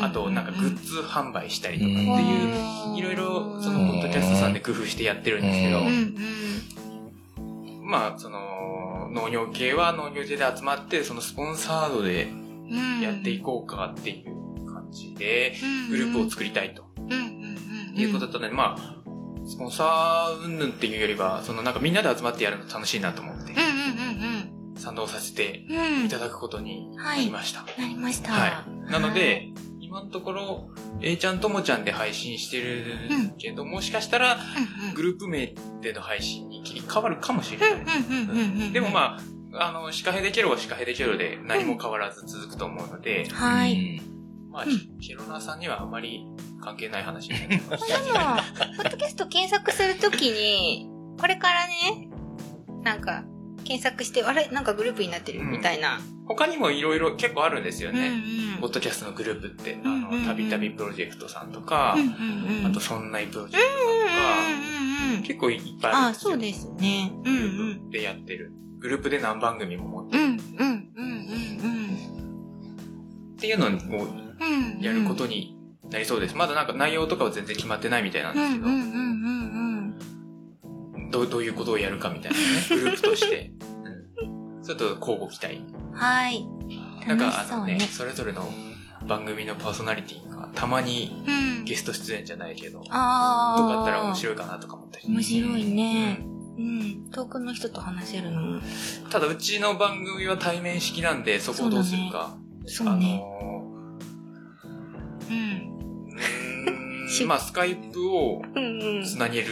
[0.00, 7.90] あとなんかグッズ販売したりとかっていう、いろいろそのポッドキャストさんで工夫してやってるんですけどうんう、ん。
[7.90, 13.00] まあその農業系は農業系で集まってそのスポンサードでうん。
[13.00, 15.54] やっていこうかっていう感じで
[15.90, 16.84] グループを作りたいと。
[16.98, 17.12] うん。
[17.12, 17.18] うん。
[17.94, 18.00] うん。
[18.00, 18.98] いうことだったので、まあ
[19.48, 23.52] スポンサー云々っていうよりは、そのなんかみんなで集まってやるの楽しいなと思って。
[23.52, 24.27] うんうん
[24.88, 26.00] 賛同させてうんうん。
[26.00, 26.06] うん。
[26.06, 27.64] いただくことになりました。
[27.80, 28.32] なりました。
[28.32, 28.90] はい。
[28.90, 30.70] なので、今のところ、
[31.00, 32.84] A ちゃんともちゃんで配信してる
[33.38, 37.72] けど、もしかしたら、うんうん、グループ名での配信に切り替わるかもしれない。
[37.72, 38.72] うんうんうんうんうん。
[38.72, 39.18] でもま
[39.52, 44.00] あ、あの、シカヘデケロはシカヘデケロで何も変わらず続くと思うので、はい。
[44.50, 46.26] まあうん、ケロナーさんにはあまり
[46.62, 47.86] 関係ない話になってます。
[47.86, 48.18] でも、
[48.76, 52.08] ポッドキャスト検索するときに、これからね、
[52.82, 53.24] なんか、
[53.68, 54.48] 検索して、あれ？
[54.48, 55.40] なんかグループになってる？
[55.40, 56.00] うんみたいな。
[56.26, 58.08] 他にもいろいろ結構あるんですようんね。
[58.56, 58.60] うん。
[58.62, 62.08] ポッドキャストのグループって、あの、たびたびプロジェクトさんとかうん、うん
[62.60, 62.66] うん。
[62.66, 64.52] あと、そんないプロジェクトさんとか、う
[65.06, 65.22] んうんうん。
[65.22, 66.30] 結構いっぱいあるあ、んですよ。
[66.30, 67.12] そうですね。
[67.22, 67.40] グルん。
[67.40, 68.52] ープでやってる。
[68.78, 71.88] グループで何番組も持ってるうんうんうんうん
[73.34, 73.70] っていうのを。
[74.80, 75.56] やることに
[75.90, 76.36] なりそうです。
[76.36, 78.60] まだなんか内容とかは全然決まってないみたいなんですけ
[81.10, 83.50] ど、どういうことをやるかみたいなね、グループとして。
[84.72, 85.62] うん、ちょっと交互期待。
[85.92, 86.46] はい。
[87.06, 87.80] なんかあのね、。
[87.80, 88.48] それぞれの
[89.06, 91.30] 番組のパーソナリティがたまにう
[91.62, 91.64] ん。
[91.64, 95.08] ゲスト出演じゃないけど、とかあったら面白いかなとか思ったり。
[95.08, 96.18] 面白いね。
[96.20, 97.10] うんうん。
[97.10, 98.60] 遠くの人と話せるのも。
[99.10, 102.36] ただうちの番組は対面式なんで、そこをどうするか。
[102.66, 103.22] そうね。
[103.22, 103.70] あの
[105.30, 105.68] うん。
[107.28, 108.42] まあスカイプを。
[109.04, 109.46] つなげる。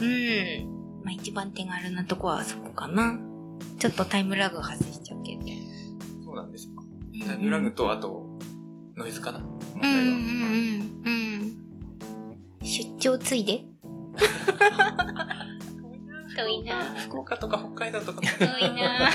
[0.00, 1.02] うん。
[1.04, 3.18] まあ一番手軽なとこはそこかな。
[3.78, 5.42] ちょっとタイムラグ発生しちゃうけど。
[6.24, 6.72] そうなんですよ。
[7.26, 8.26] タイムラグと、あと、
[8.96, 9.98] ノイズかな問題は。
[9.98, 11.56] うんうんうんうん。
[12.62, 13.64] 出張ついで
[16.36, 19.10] 遠いな福岡とか北海道とか、遠いな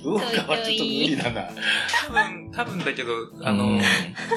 [0.00, 1.48] 福岡はちょっと無理だな。
[2.06, 3.12] 多分、多分だけど、
[3.42, 3.80] あのうん、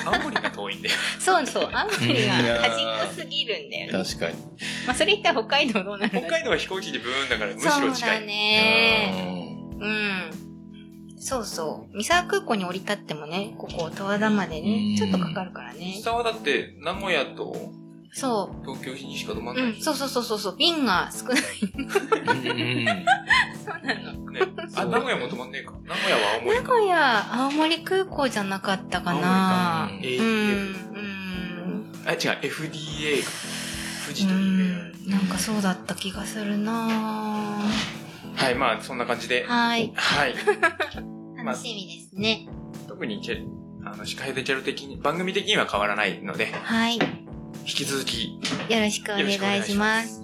[0.06, 0.90] 青森が遠いんで。
[1.20, 4.06] そうそう、青森が端っこすぎるんだよね。
[4.06, 4.36] 確かに。
[4.86, 8.26] まあそれ言ったら北海道どうなる北海道は飛行機でブーンだからむしろそうだ近い。
[8.26, 9.58] ね。
[9.80, 10.48] うん。
[11.20, 11.98] そうそう。
[11.98, 15.94] 三沢空港に降り立ってもね、ここ、十和田までねう、んちょっとかかるからね。
[16.02, 17.54] 下はだって、名古屋と
[18.12, 19.54] そ東京にしか止まう。
[19.54, 19.66] んない。
[19.74, 20.58] うん、そうそうそうそうそう。
[20.58, 21.42] 便が少ない。
[21.74, 24.32] うんそうなの。
[24.32, 24.42] ね。
[24.76, 25.74] あ、名古屋も止まんねえか。
[25.86, 26.74] 名古屋は青森名か。
[26.74, 29.94] 古屋、青森空港じゃなかったかな青。
[29.94, 31.94] 森かうん、AF うん。
[32.06, 33.32] あ、違う、FDA か。
[34.06, 37.62] 富士うというん、なんかそうだった気がするな
[38.36, 39.46] はい、まあ、そんな感じで。
[39.46, 39.92] はい。
[39.96, 40.36] はい。
[41.44, 42.48] ま あ楽しみですね。
[42.88, 43.46] 特にチェ、
[43.86, 47.00] あの、司会でチェル的に、番組的には変わらないので、はい。
[47.68, 48.40] よ引き続き、
[48.70, 49.86] よろしくお願いしま。
[49.86, 50.22] ますす。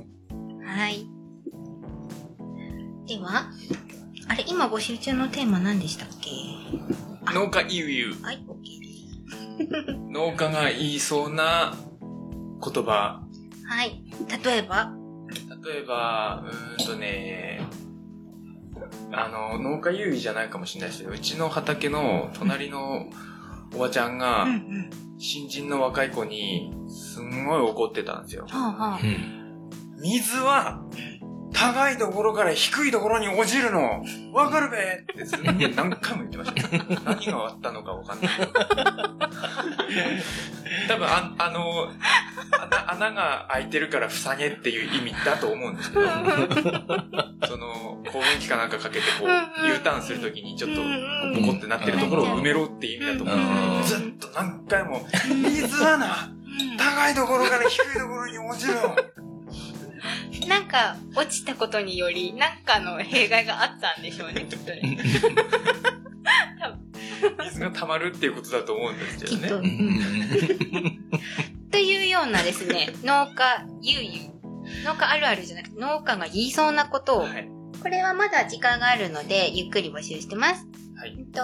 [0.66, 1.06] はい。
[3.06, 3.52] では、
[4.30, 6.30] あれ、今募集中のテーマ何でしたっけ？
[7.34, 8.24] 農家イウイウ。
[8.24, 9.98] はい、OK です。
[10.10, 11.76] 農家が言いそうな
[12.64, 13.22] 言葉。
[13.66, 14.02] はい。
[14.41, 14.94] 例えば、
[15.66, 17.62] 例えば、うーんとね、
[19.12, 23.08] あの、農家優位じゃないかもしれないですけど、うちの畑の隣の
[23.76, 24.47] おばちゃんが。
[25.17, 28.45] 新人の若い子に、すんごい怒ってたんですよ。
[30.01, 30.84] 水は、
[31.54, 34.04] 高いところから低いところに落ちるの。
[34.34, 34.78] わかるべ。
[34.78, 36.86] ってす何回も言ってました、ね。
[37.06, 38.30] 何があったのかわかんない。
[38.38, 38.51] けど。
[40.88, 41.91] 多分あ、あの、
[42.51, 46.06] 穴穴が開いてるから塞げっていう意味だと思うんですけど、
[47.47, 50.82] その、攻撃かなんかかけてこう、U ターンするときにちょっと、
[51.39, 53.78] ボコってなってるところを埋めろっていう意味だと思う。
[53.78, 53.78] ん。
[53.82, 56.30] ですけど、ずっと何回も、水はな、
[56.78, 58.95] 高いところから低いところに落ちるの
[60.48, 64.98] なんか、落ちたことにより、なんかの弊害があったんでしょうね、きっとね。
[67.46, 69.50] 水が溜まるっていうことだと思うんですけきっと。
[69.50, 69.70] どね。
[71.72, 74.34] というようなですね、農家ゆうゆう。
[74.86, 77.50] 農家あるあるじゃなくて、農家が言いそうなことを、はい。
[77.82, 80.68] これはまだ時間があるので、ゆっくり募集してます。
[80.96, 81.41] はいえっと、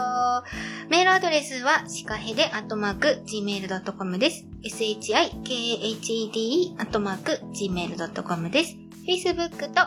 [0.90, 4.46] メールアドレスは、シカヘデアットマーク、gmail.com です。
[4.64, 8.89] shikahede アットマーク、gmail.com です。
[9.10, 9.82] Facebook と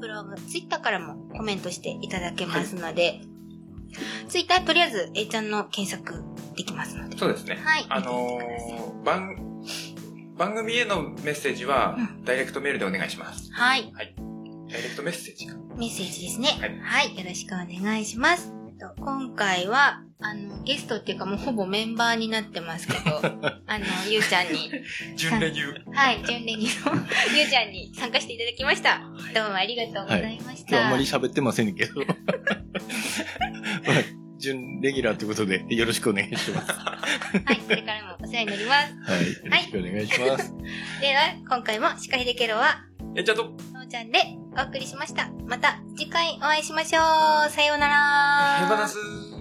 [0.00, 3.20] ブログ、Twitter からもコメントしていただけますので、
[4.28, 6.24] Twitter とりあえず A ちゃんの検索
[6.56, 7.16] できますので。
[7.16, 7.60] そうですね。
[7.62, 7.86] はい。
[7.88, 9.36] あのー、番、
[10.36, 13.52] 番組へのメッセージは、ダイレクトメールでお願いします。
[13.52, 13.92] はい。
[13.94, 15.54] ダイレクトメッセージか。
[15.76, 16.48] メッセージですね。
[16.82, 17.16] ははいい。
[17.16, 18.52] よろしくお願いします。
[18.80, 23.20] と今回は、あの、ゲストっていうかもうほぼメンバーになってますけど、
[23.66, 24.70] あの、ゆうちゃんに、
[25.16, 26.70] 準レギュはい、準レギの
[27.36, 29.02] ゆうちゃんに参加していただきました。
[29.34, 30.70] どうもありがとうございました。
[30.70, 32.00] 今日あんまり喋ってませんけど。
[32.00, 32.14] まあ
[34.38, 36.72] 準レギュラーということで、よろしくお願いします。
[36.72, 36.98] は
[37.44, 38.92] はい、これからもお世話になります。
[39.22, 39.32] い。
[39.44, 40.54] よろしくお願いします。
[41.00, 44.20] では、今回もシカヒデケロは、え、ちゃんと、のーちゃんで
[44.58, 45.30] お送りしました。
[45.46, 47.00] また次回お会いしましょ
[47.46, 47.50] う。
[47.50, 48.66] さようなら。
[48.66, 49.33] ヘバナス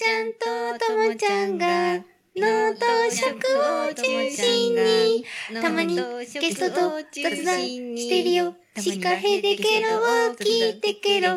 [0.00, 2.02] ちゃんとともちゃんが、
[2.34, 5.26] 脳と食を中心に、
[5.60, 7.60] たまにゲストと雑談
[7.98, 8.54] してるよ。
[8.78, 11.36] シカヘデケロを聞いてケロ。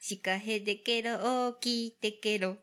[0.00, 2.56] シカヘデケロを聞いてケロ。